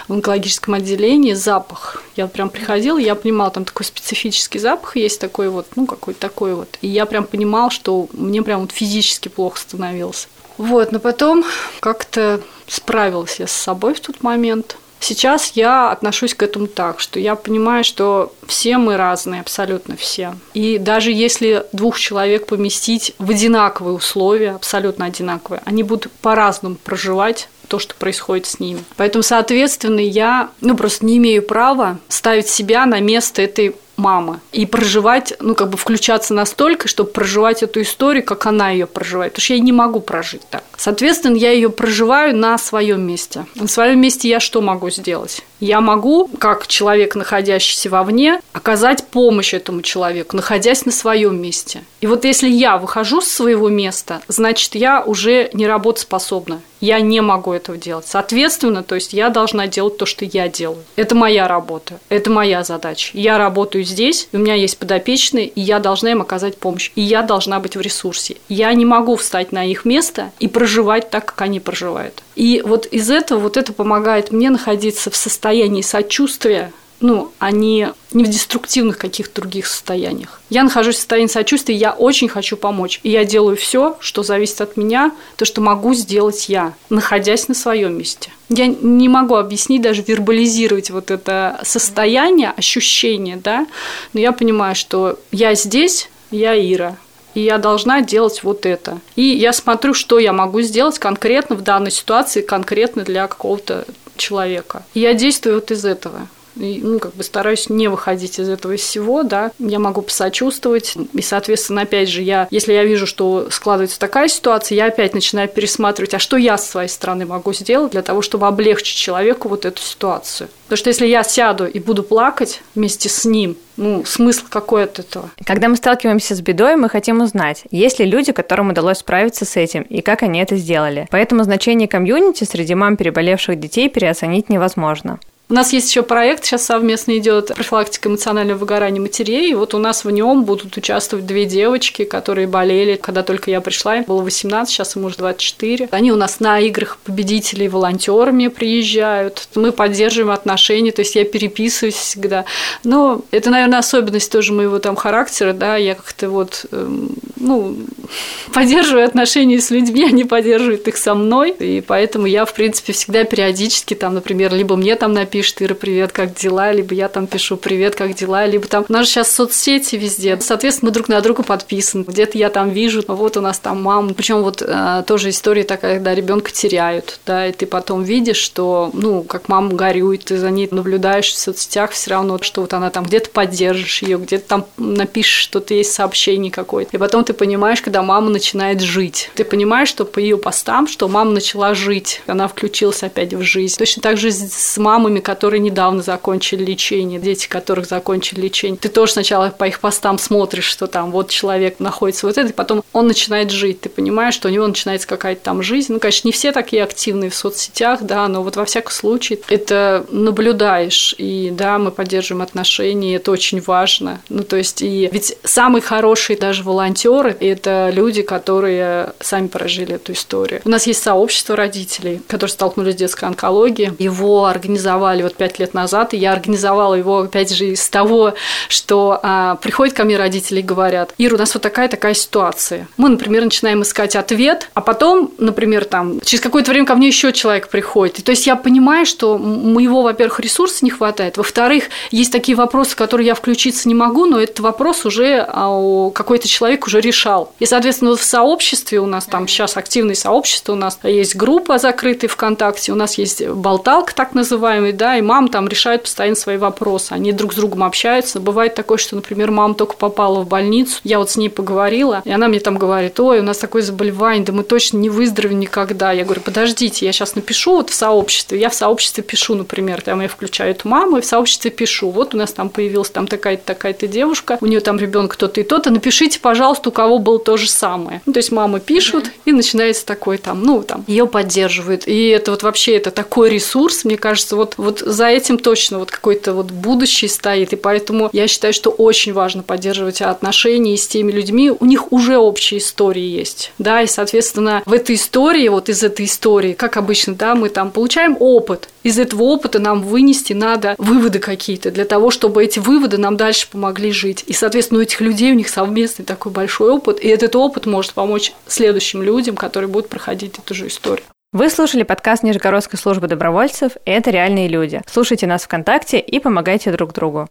в 0.08 0.14
онкологическом 0.14 0.74
отделении 0.74 1.34
запах. 1.34 2.02
Я 2.16 2.26
прям 2.26 2.50
приходила, 2.50 2.98
я 2.98 3.14
понимала, 3.14 3.52
там 3.52 3.66
такой 3.66 3.86
специфический 3.86 4.58
запах 4.58 4.96
есть 4.96 5.22
такой 5.22 5.50
вот, 5.50 5.68
ну, 5.76 5.86
какой-то 5.86 6.20
такой 6.20 6.56
вот. 6.56 6.80
И 6.82 6.88
я 6.88 7.06
прям 7.06 7.24
понимал, 7.26 7.70
что 7.70 8.08
мне 8.14 8.42
прям 8.42 8.62
вот 8.62 8.72
физически 8.72 9.28
плохо 9.28 9.60
становилось. 9.60 10.28
Вот, 10.58 10.92
но 10.92 10.98
потом 10.98 11.46
как-то 11.82 12.42
справилась 12.68 13.40
я 13.40 13.46
с 13.46 13.52
собой 13.52 13.94
в 13.94 14.00
тот 14.00 14.24
момент. 14.24 14.76
Сейчас 15.00 15.52
я 15.56 15.92
отношусь 15.92 16.34
к 16.34 16.44
этому 16.44 16.68
так, 16.68 17.00
что 17.00 17.20
я 17.20 17.36
понимаю, 17.36 17.84
что 17.84 18.34
все 18.48 18.78
мы 18.78 18.98
разные, 18.98 19.42
абсолютно 19.42 19.96
все. 19.96 20.36
И 20.54 20.78
даже 20.78 21.12
если 21.12 21.66
двух 21.72 21.98
человек 21.98 22.48
поместить 22.48 23.14
в 23.18 23.32
одинаковые 23.32 23.96
условия, 23.96 24.52
абсолютно 24.52 25.06
одинаковые, 25.06 25.62
они 25.66 25.84
будут 25.84 26.12
по-разному 26.12 26.76
проживать 26.76 27.50
то, 27.68 27.80
что 27.80 27.96
происходит 27.96 28.48
с 28.48 28.60
ними. 28.60 28.84
Поэтому, 28.98 29.24
соответственно, 29.24 30.00
я 30.00 30.50
ну, 30.60 30.76
просто 30.76 31.06
не 31.06 31.18
имею 31.18 31.44
права 31.44 32.00
ставить 32.08 32.50
себя 32.50 32.86
на 32.86 33.00
место 33.00 33.42
этой 33.42 33.76
мамы 34.00 34.40
и 34.52 34.66
проживать, 34.66 35.34
ну, 35.40 35.54
как 35.54 35.70
бы 35.70 35.78
включаться 35.78 36.34
настолько, 36.34 36.88
чтобы 36.88 37.12
проживать 37.12 37.62
эту 37.62 37.82
историю, 37.82 38.24
как 38.24 38.46
она 38.46 38.72
ее 38.72 38.88
проживает. 38.88 39.34
Потому 39.34 39.44
что 39.44 39.54
я 39.54 39.60
не 39.60 39.72
могу 39.72 40.00
прожить 40.00 40.42
так. 40.50 40.64
Соответственно, 40.78 41.36
я 41.36 41.52
ее 41.52 41.70
проживаю 41.70 42.36
на 42.36 42.58
своем 42.58 43.02
месте. 43.02 43.46
На 43.56 43.68
своем 43.68 44.00
месте 44.02 44.30
я 44.30 44.40
что 44.40 44.62
могу 44.62 44.90
сделать? 44.90 45.44
Я 45.60 45.82
могу, 45.82 46.28
как 46.40 46.68
человек, 46.68 47.16
находящийся 47.16 47.90
вовне, 47.90 48.42
оказать 48.54 49.06
помощь 49.08 49.54
этому 49.54 49.82
человеку, 49.82 50.36
находясь 50.36 50.86
на 50.86 50.92
своем 50.92 51.42
месте. 51.42 51.84
И 52.00 52.08
вот 52.08 52.24
если 52.24 52.50
я 52.50 52.78
выхожу 52.78 53.22
с 53.22 53.28
своего 53.28 53.68
места, 53.68 54.22
значит, 54.28 54.76
я 54.76 55.04
уже 55.04 55.50
не 55.54 55.68
работоспособна. 55.68 56.62
Я 56.82 57.00
не 57.02 57.22
могу 57.22 57.54
этого 57.54 57.78
делать. 57.78 58.08
Соответственно, 58.08 58.84
то 58.84 58.96
есть 58.96 59.14
я 59.14 59.30
должна 59.30 59.68
делать 59.68 59.98
то, 59.98 60.06
что 60.06 60.26
я 60.26 60.48
делаю. 60.48 60.84
Это 60.96 61.16
моя 61.16 61.48
работа, 61.48 62.00
это 62.10 62.30
моя 62.30 62.64
задача. 62.64 63.12
Я 63.14 63.38
работаю 63.38 63.84
здесь, 63.84 64.28
у 64.32 64.38
меня 64.38 64.56
есть 64.56 64.78
подопечные, 64.78 65.48
и 65.48 65.62
я 65.62 65.80
должна 65.80 66.12
им 66.12 66.22
оказать 66.22 66.58
помощь. 66.58 66.92
И 66.96 67.02
я 67.02 67.22
должна 67.22 67.60
быть 67.60 67.76
в 67.76 67.82
ресурсе. 67.82 68.38
Я 68.48 68.74
не 68.74 68.86
могу 68.86 69.16
встать 69.16 69.52
на 69.52 69.66
их 69.66 69.86
место 69.86 70.32
и 70.40 70.48
проживать 70.48 71.10
так, 71.10 71.26
как 71.26 71.42
они 71.42 71.60
проживают. 71.60 72.24
И 72.36 72.64
вот 72.66 72.86
из 72.86 73.10
этого 73.10 73.40
вот 73.40 73.58
это 73.58 73.74
помогает 73.74 74.32
мне 74.32 74.50
находиться 74.50 75.12
в 75.12 75.16
состоянии 75.16 75.82
сочувствия 75.82 76.72
ну, 77.02 77.32
они 77.40 77.88
не 78.12 78.24
в 78.24 78.28
деструктивных 78.28 78.98
каких-то 78.98 79.42
других 79.42 79.68
состояниях. 79.68 80.42
Я 80.50 80.64
нахожусь 80.64 80.96
в 80.96 81.00
состоянии 81.00 81.32
сочувствия, 81.32 81.76
я 81.76 81.92
очень 81.92 82.28
хочу 82.28 82.58
помочь. 82.58 83.00
И 83.04 83.10
я 83.10 83.24
делаю 83.24 83.56
все, 83.56 83.98
что 84.00 84.24
зависит 84.24 84.62
от 84.62 84.78
меня, 84.78 85.12
то, 85.38 85.46
что 85.46 85.62
могу 85.62 85.94
сделать 85.94 86.50
я, 86.50 86.74
находясь 86.90 87.48
на 87.48 87.56
своем 87.56 87.98
месте. 87.98 88.32
Я 88.50 88.68
не 88.68 89.08
могу 89.08 89.36
объяснить, 89.36 89.82
даже 89.82 90.02
вербализировать 90.02 90.90
вот 90.90 91.12
это 91.12 91.60
состояние, 91.64 92.52
ощущение, 92.52 93.38
да, 93.38 93.68
но 94.14 94.20
я 94.20 94.32
понимаю, 94.32 94.76
что 94.76 95.20
я 95.32 95.54
здесь, 95.54 96.10
я 96.32 96.58
Ира, 96.58 96.98
и 97.36 97.42
я 97.42 97.60
должна 97.60 98.02
делать 98.02 98.44
вот 98.44 98.66
это. 98.66 99.00
И 99.16 99.22
я 99.22 99.54
смотрю, 99.54 99.94
что 99.94 100.18
я 100.18 100.34
могу 100.34 100.62
сделать 100.62 100.98
конкретно 100.98 101.56
в 101.56 101.62
данной 101.62 101.92
ситуации, 101.92 102.42
конкретно 102.42 103.04
для 103.04 103.28
какого-то 103.28 103.86
человека. 104.18 104.84
И 104.96 105.00
я 105.00 105.14
действую 105.14 105.56
вот 105.56 105.72
из 105.72 105.86
этого 105.86 106.28
ну, 106.60 107.00
как 107.00 107.16
бы 107.16 107.24
стараюсь 107.24 107.70
не 107.70 107.88
выходить 107.88 108.40
из 108.40 108.50
этого 108.50 108.76
всего, 108.76 109.24
да, 109.24 109.52
я 109.60 109.80
могу 109.80 110.02
посочувствовать, 110.02 110.96
и, 111.14 111.22
соответственно, 111.22 111.82
опять 111.82 112.10
же, 112.10 112.22
я, 112.22 112.48
если 112.52 112.74
я 112.74 112.84
вижу, 112.84 113.08
что 113.08 113.48
складывается 113.50 114.00
такая 114.00 114.28
ситуация, 114.28 114.76
я 114.76 114.86
опять 114.86 115.14
начинаю 115.14 115.48
пересматривать, 115.48 116.14
а 116.14 116.20
что 116.20 116.38
я 116.38 116.58
с 116.58 116.70
своей 116.70 116.90
стороны 116.90 117.26
могу 117.26 117.54
сделать 117.54 117.92
для 117.92 118.02
того, 118.02 118.22
чтобы 118.22 118.48
облегчить 118.48 118.98
человеку 118.98 119.50
вот 119.50 119.66
эту 119.66 119.82
ситуацию. 119.82 120.50
Потому 120.66 120.78
что 120.78 120.90
если 120.90 121.08
я 121.08 121.24
сяду 121.24 121.66
и 121.66 121.80
буду 121.80 122.04
плакать 122.04 122.62
вместе 122.76 123.10
с 123.10 123.26
ним, 123.26 123.58
ну, 123.76 124.04
смысл 124.06 124.44
какой 124.50 124.84
от 124.84 125.00
этого? 125.00 125.32
Когда 125.44 125.68
мы 125.68 125.78
сталкиваемся 125.78 126.36
с 126.36 126.42
бедой, 126.42 126.76
мы 126.76 126.90
хотим 126.90 127.22
узнать, 127.22 127.64
есть 127.72 128.00
ли 128.00 128.06
люди, 128.06 128.34
которым 128.34 128.70
удалось 128.70 129.00
справиться 129.00 129.46
с 129.46 129.56
этим, 129.58 129.82
и 129.84 130.02
как 130.02 130.22
они 130.22 130.40
это 130.40 130.58
сделали. 130.58 131.08
Поэтому 131.10 131.44
значение 131.44 131.88
комьюнити 131.88 132.44
среди 132.44 132.76
мам 132.76 132.98
переболевших 132.98 133.60
детей 133.60 133.90
переоценить 133.90 134.50
невозможно. 134.50 135.20
У 135.52 135.56
нас 135.56 135.74
есть 135.74 135.90
еще 135.90 136.04
проект, 136.04 136.46
сейчас 136.46 136.64
совместно 136.64 137.18
идет 137.18 137.48
профилактика 137.48 138.08
эмоционального 138.08 138.60
выгорания 138.60 139.02
матерей. 139.02 139.50
И 139.50 139.56
вот 139.56 139.74
у 139.74 139.80
нас 139.80 140.06
в 140.06 140.12
нем 140.12 140.44
будут 140.44 140.78
участвовать 140.78 141.26
две 141.26 141.46
девочки, 141.46 142.04
которые 142.04 142.46
болели, 142.46 142.98
когда 143.02 143.24
только 143.24 143.50
я 143.50 143.60
пришла, 143.60 143.98
им 143.98 144.04
было 144.04 144.22
18, 144.22 144.72
сейчас 144.72 144.96
им 144.96 145.06
уже 145.06 145.18
24. 145.18 145.90
Они 145.90 146.12
у 146.12 146.16
нас 146.16 146.40
на 146.40 146.60
играх 146.60 147.00
победителей 147.04 147.68
волонтерами 147.68 148.48
приезжают. 148.48 149.48
Мы 149.56 149.72
поддерживаем 149.72 150.30
отношения, 150.30 150.92
то 150.92 151.02
есть 151.02 151.16
я 151.16 151.26
переписываюсь 151.26 151.96
всегда. 151.96 152.46
Но 152.84 153.24
это, 153.32 153.50
наверное, 153.50 153.80
особенность 153.80 154.32
тоже 154.32 154.54
моего 154.54 154.78
там 154.78 154.96
характера, 154.96 155.54
да, 155.54 155.78
я 155.78 155.96
как-то 155.96 156.30
вот, 156.30 156.68
эм, 156.72 157.10
ну, 157.38 157.76
поддерживаю 158.54 159.04
отношения 159.04 159.60
с 159.60 159.72
людьми, 159.72 160.06
они 160.06 160.26
поддерживают 160.26 160.88
их 160.88 160.96
со 160.96 161.16
мной, 161.16 161.56
и 161.58 161.82
поэтому 161.82 162.28
я, 162.28 162.46
в 162.46 162.54
принципе, 162.54 162.94
всегда 162.94 163.24
периодически 163.24 163.96
там, 163.96 164.14
например, 164.14 164.54
либо 164.54 164.76
мне 164.76 164.96
там 164.96 165.14
напишут, 165.14 165.39
пишет 165.40 165.62
Ира, 165.62 165.74
привет, 165.74 166.12
как 166.12 166.34
дела, 166.34 166.74
либо 166.74 166.94
я 166.94 167.08
там 167.08 167.26
пишу, 167.26 167.56
привет, 167.56 167.96
как 167.96 168.14
дела, 168.14 168.46
либо 168.46 168.68
там, 168.68 168.86
у 168.90 168.92
нас 168.92 169.06
же 169.06 169.14
сейчас 169.14 169.32
соцсети 169.32 169.96
везде, 169.96 170.38
соответственно, 170.42 170.90
мы 170.90 170.94
друг 170.94 171.08
на 171.08 171.22
друга 171.22 171.44
подписаны, 171.44 172.04
где-то 172.06 172.38
я 172.38 172.50
там 172.50 172.72
вижу, 172.72 173.02
вот 173.08 173.38
у 173.38 173.42
нас 173.42 173.58
там 173.58 173.82
мама, 173.82 174.14
причем 174.14 174.42
вот 174.42 174.62
э, 174.62 175.04
тоже 175.08 175.30
история 175.30 175.64
такая, 175.64 175.96
когда 175.96 176.14
ребенка 176.14 176.52
теряют, 176.52 177.22
да, 177.26 177.48
и 177.48 177.54
ты 177.54 177.68
потом 177.68 178.04
видишь, 178.04 178.36
что, 178.36 178.90
ну, 178.92 179.24
как 179.24 179.48
мама 179.48 179.72
горюет, 179.72 180.26
ты 180.26 180.38
за 180.38 180.50
ней 180.50 180.68
наблюдаешь 180.70 181.32
в 181.32 181.38
соцсетях 181.38 181.92
все 181.92 182.12
равно, 182.12 182.38
что 182.42 182.60
вот 182.60 182.74
она 182.74 182.90
там 182.90 183.06
где-то 183.06 183.30
поддержишь 183.30 184.02
ее, 184.02 184.18
где-то 184.18 184.46
там 184.46 184.66
напишешь, 184.76 185.40
что-то 185.40 185.74
есть 185.74 185.94
сообщение 185.94 186.52
какое-то, 186.52 186.98
и 186.98 187.00
потом 187.00 187.24
ты 187.24 187.32
понимаешь, 187.32 187.82
когда 187.82 188.02
мама 188.02 188.30
начинает 188.30 188.82
жить, 188.82 189.32
ты 189.36 189.46
понимаешь, 189.46 189.88
что 189.88 190.04
по 190.04 190.20
ее 190.20 190.38
постам, 190.38 190.86
что 190.86 191.08
мама 191.08 191.32
начала 191.32 191.74
жить, 191.76 192.24
она 192.28 192.50
включилась 192.50 193.04
опять 193.04 193.34
в 193.34 193.42
жизнь. 193.42 193.78
Точно 193.78 194.02
так 194.02 194.18
же 194.18 194.32
с 194.32 194.78
мамами, 194.78 195.22
которые 195.30 195.60
недавно 195.60 196.02
закончили 196.02 196.66
лечение, 196.66 197.20
дети, 197.20 197.48
которых 197.48 197.86
закончили 197.86 198.42
лечение. 198.42 198.80
Ты 198.80 198.90
тоже 198.90 199.12
сначала 199.12 199.52
по 199.52 199.66
их 199.68 199.80
постам 199.80 200.18
смотришь, 200.18 200.66
что 200.66 200.88
там 200.88 201.12
вот 201.12 201.30
человек 201.30 201.80
находится 201.80 202.26
вот 202.26 202.40
это, 202.40 202.50
и 202.50 202.52
потом 202.52 202.84
он 202.94 203.06
начинает 203.06 203.52
жить. 203.52 203.82
Ты 203.82 203.90
понимаешь, 203.90 204.34
что 204.34 204.48
у 204.48 204.52
него 204.52 204.66
начинается 204.66 205.08
какая-то 205.08 205.44
там 205.44 205.62
жизнь. 205.62 205.94
Ну, 205.94 206.00
конечно, 206.00 206.28
не 206.28 206.32
все 206.32 206.52
такие 206.52 206.82
активные 206.82 207.30
в 207.30 207.36
соцсетях, 207.36 208.02
да, 208.02 208.28
но 208.28 208.42
вот 208.42 208.56
во 208.56 208.66
всяком 208.66 208.92
случае 208.92 209.38
это 209.50 210.04
наблюдаешь. 210.10 211.14
И 211.20 211.52
да, 211.52 211.78
мы 211.78 211.92
поддерживаем 211.92 212.42
отношения, 212.42 213.18
это 213.18 213.30
очень 213.30 213.62
важно. 213.62 214.22
Ну, 214.30 214.42
то 214.42 214.58
есть, 214.58 214.82
и 214.82 215.10
ведь 215.12 215.38
самые 215.44 215.84
хорошие 215.84 216.40
даже 216.40 216.64
волонтеры 216.64 217.38
это 217.40 217.92
люди, 217.94 218.24
которые 218.24 219.14
сами 219.20 219.46
прожили 219.46 219.94
эту 219.94 220.14
историю. 220.14 220.62
У 220.66 220.70
нас 220.70 220.88
есть 220.88 221.04
сообщество 221.04 221.56
родителей, 221.56 222.20
которые 222.28 222.54
столкнулись 222.54 222.96
с 222.96 222.98
детской 222.98 223.26
онкологией. 223.26 223.94
Его 224.00 224.48
организовали 224.48 225.19
организовали 225.20 225.24
вот 225.24 225.36
пять 225.36 225.60
лет 225.60 225.74
назад, 225.74 226.14
и 226.14 226.18
я 226.18 226.34
организовала 226.34 226.96
его, 226.96 227.20
опять 227.20 227.54
же, 227.54 227.66
из 227.66 227.90
того, 227.90 228.34
что 228.68 229.20
а, 229.22 229.56
приходят 229.56 229.96
ко 229.96 230.04
мне 230.04 230.18
родители 230.18 230.60
и 230.60 230.64
говорят, 230.64 231.14
Ира, 231.18 231.36
у 231.36 231.38
нас 231.38 231.54
вот 231.54 231.64
такая-такая 231.64 232.14
ситуация. 232.14 232.88
Мы, 232.98 233.10
например, 233.10 233.44
начинаем 233.44 233.82
искать 233.82 234.16
ответ, 234.16 234.70
а 234.74 234.82
потом, 234.82 235.32
например, 235.38 235.86
там, 235.86 236.20
через 236.22 236.42
какое-то 236.42 236.72
время 236.72 236.86
ко 236.86 236.96
мне 236.96 237.08
еще 237.08 237.32
человек 237.34 237.70
приходит. 237.70 238.20
И, 238.20 238.22
то 238.22 238.32
есть 238.32 238.48
я 238.48 238.56
понимаю, 238.56 239.06
что 239.06 239.38
моего, 239.38 240.02
во-первых, 240.02 240.40
ресурса 240.40 240.84
не 240.86 240.92
хватает, 240.92 241.38
во-вторых, 241.38 241.86
есть 242.12 242.32
такие 242.32 242.56
вопросы, 242.56 242.96
которые 242.96 243.28
я 243.28 243.36
включиться 243.36 243.88
не 243.88 243.96
могу, 243.96 244.26
но 244.26 244.40
этот 244.40 244.60
вопрос 244.60 245.06
уже 245.06 245.46
а, 245.48 246.10
какой-то 246.12 246.48
человек 246.48 246.88
уже 246.88 247.02
решал. 247.02 247.54
И, 247.60 247.66
соответственно, 247.66 248.16
в 248.16 248.24
сообществе 248.24 249.00
у 249.00 249.06
нас 249.06 249.26
там 249.26 249.48
сейчас 249.48 249.78
активное 249.78 250.16
сообщество, 250.16 250.74
у 250.74 250.76
нас 250.76 251.00
есть 251.04 251.36
группа 251.36 251.78
закрытая 251.78 252.30
ВКонтакте, 252.30 252.92
у 252.92 252.96
нас 252.96 253.18
есть 253.18 253.46
болталка 253.48 254.14
так 254.14 254.34
называемый, 254.34 254.94
да, 254.94 255.09
и 255.18 255.22
мам 255.22 255.48
там 255.48 255.68
решают 255.68 256.04
постоянно 256.04 256.36
свои 256.36 256.58
вопросы, 256.58 257.14
они 257.14 257.32
друг 257.32 257.54
с 257.54 257.56
другом 257.56 257.84
общаются. 257.84 258.40
Бывает 258.40 258.76
такое, 258.76 258.98
что, 258.98 259.16
например, 259.16 259.52
мама 259.52 259.74
только 259.74 259.96
попала 259.96 260.42
в 260.42 260.48
больницу, 260.48 261.00
я 261.04 261.20
вот 261.20 261.30
с 261.30 261.38
ней 261.38 261.50
поговорила, 261.50 262.22
и 262.26 262.32
она 262.32 262.48
мне 262.48 262.60
там 262.60 262.78
говорит, 262.78 263.20
ой, 263.20 263.40
у 263.40 263.44
нас 263.44 263.58
такое 263.58 263.82
заболевание, 263.82 264.46
да 264.46 264.54
мы 264.54 264.64
точно 264.64 264.98
не 264.98 265.10
выздоровеем 265.10 265.60
никогда. 265.60 266.12
Я 266.12 266.24
говорю, 266.24 266.42
подождите, 266.42 267.06
я 267.06 267.12
сейчас 267.12 267.36
напишу 267.36 267.78
вот 267.78 267.90
в 267.90 267.94
сообществе, 267.94 268.60
я 268.60 268.70
в 268.70 268.76
сообществе 268.76 269.24
пишу, 269.24 269.56
например, 269.56 270.02
там 270.02 270.22
я 270.22 270.28
включаю 270.28 270.72
эту 270.72 270.88
маму 270.88 271.18
и 271.18 271.22
в 271.22 271.26
сообществе 271.26 271.72
пишу, 271.72 272.10
вот 272.10 272.34
у 272.34 272.38
нас 272.38 272.54
там 272.54 272.70
появилась 272.70 273.10
там 273.10 273.28
такая-то 273.28 273.64
такая-то 273.66 274.08
девушка, 274.08 274.58
у 274.62 274.66
нее 274.66 274.80
там 274.80 274.98
ребенок 275.00 275.34
кто-то 275.34 275.62
и 275.62 275.64
то-то, 275.64 275.92
напишите, 275.92 276.40
пожалуйста, 276.40 276.90
у 276.90 276.92
кого 276.92 277.20
было 277.20 277.40
то 277.40 277.58
же 277.58 277.70
самое. 277.70 278.22
Ну, 278.26 278.34
то 278.34 278.40
есть 278.40 278.52
мамы 278.52 278.80
пишут, 278.80 279.26
mm-hmm. 279.26 279.42
и 279.46 279.52
начинается 279.52 280.06
такой 280.06 280.38
там, 280.38 280.64
ну, 280.64 280.84
там, 280.84 281.04
ее 281.08 281.28
поддерживают. 281.28 282.08
И 282.08 282.28
это 282.30 282.52
вот 282.52 282.64
вообще, 282.64 282.98
это 282.98 283.12
такой 283.12 283.50
ресурс, 283.50 284.06
мне 284.06 284.18
кажется, 284.18 284.56
вот, 284.56 284.76
вот 284.78 284.89
вот 284.90 285.00
за 285.00 285.28
этим 285.28 285.60
точно 285.60 286.00
вот 286.00 286.10
какой-то 286.10 286.54
вот 286.54 286.72
будущее 286.72 287.30
стоит, 287.30 287.74
и 287.74 287.76
поэтому 287.76 288.30
я 288.34 288.48
считаю, 288.48 288.74
что 288.74 288.90
очень 288.90 289.34
важно 289.34 289.62
поддерживать 289.62 290.22
отношения 290.22 290.98
с 290.98 291.08
теми 291.08 291.32
людьми, 291.32 291.72
у 291.72 291.86
них 291.86 292.12
уже 292.12 292.38
общие 292.38 292.80
истории 292.80 293.22
есть, 293.24 293.72
да, 293.78 294.02
и, 294.02 294.08
соответственно, 294.08 294.82
в 294.86 294.94
этой 294.94 295.16
истории, 295.16 295.68
вот 295.68 295.90
из 295.90 296.04
этой 296.04 296.26
истории, 296.26 296.74
как 296.74 296.98
обычно, 296.98 297.36
да, 297.36 297.54
мы 297.54 297.70
там 297.70 297.92
получаем 297.92 298.36
опыт, 298.40 298.90
из 299.04 299.20
этого 299.20 299.44
опыта 299.44 299.80
нам 299.80 300.02
вынести 300.02 300.54
надо 300.54 300.96
выводы 300.98 301.40
какие-то 301.40 301.92
для 301.92 302.06
того, 302.06 302.32
чтобы 302.32 302.64
эти 302.64 302.80
выводы 302.80 303.18
нам 303.18 303.38
дальше 303.38 303.68
помогли 303.72 304.12
жить. 304.12 304.44
И, 304.48 304.54
соответственно, 304.54 305.00
у 305.00 305.04
этих 305.04 305.22
людей 305.22 305.52
у 305.52 305.56
них 305.56 305.70
совместный 305.70 306.26
такой 306.26 306.52
большой 306.52 306.92
опыт, 306.92 307.24
и 307.24 307.28
этот 307.28 307.56
опыт 307.56 307.86
может 307.86 308.14
помочь 308.14 308.54
следующим 308.68 309.22
людям, 309.22 309.56
которые 309.56 309.90
будут 309.90 310.10
проходить 310.10 310.58
эту 310.58 310.74
же 310.74 310.88
историю. 310.88 311.24
Вы 311.52 311.72
слушали 311.72 312.04
подкаст 312.04 312.44
Нижегородской 312.44 313.00
службы 313.00 313.28
добровольцев, 313.28 313.94
это 314.06 314.30
реальные 314.30 314.68
люди. 314.68 315.02
Слушайте 315.08 315.48
нас 315.48 315.64
ВКонтакте 315.64 316.20
и 316.20 316.40
помогайте 316.40 316.92
друг 316.92 317.12
другу. 317.12 317.50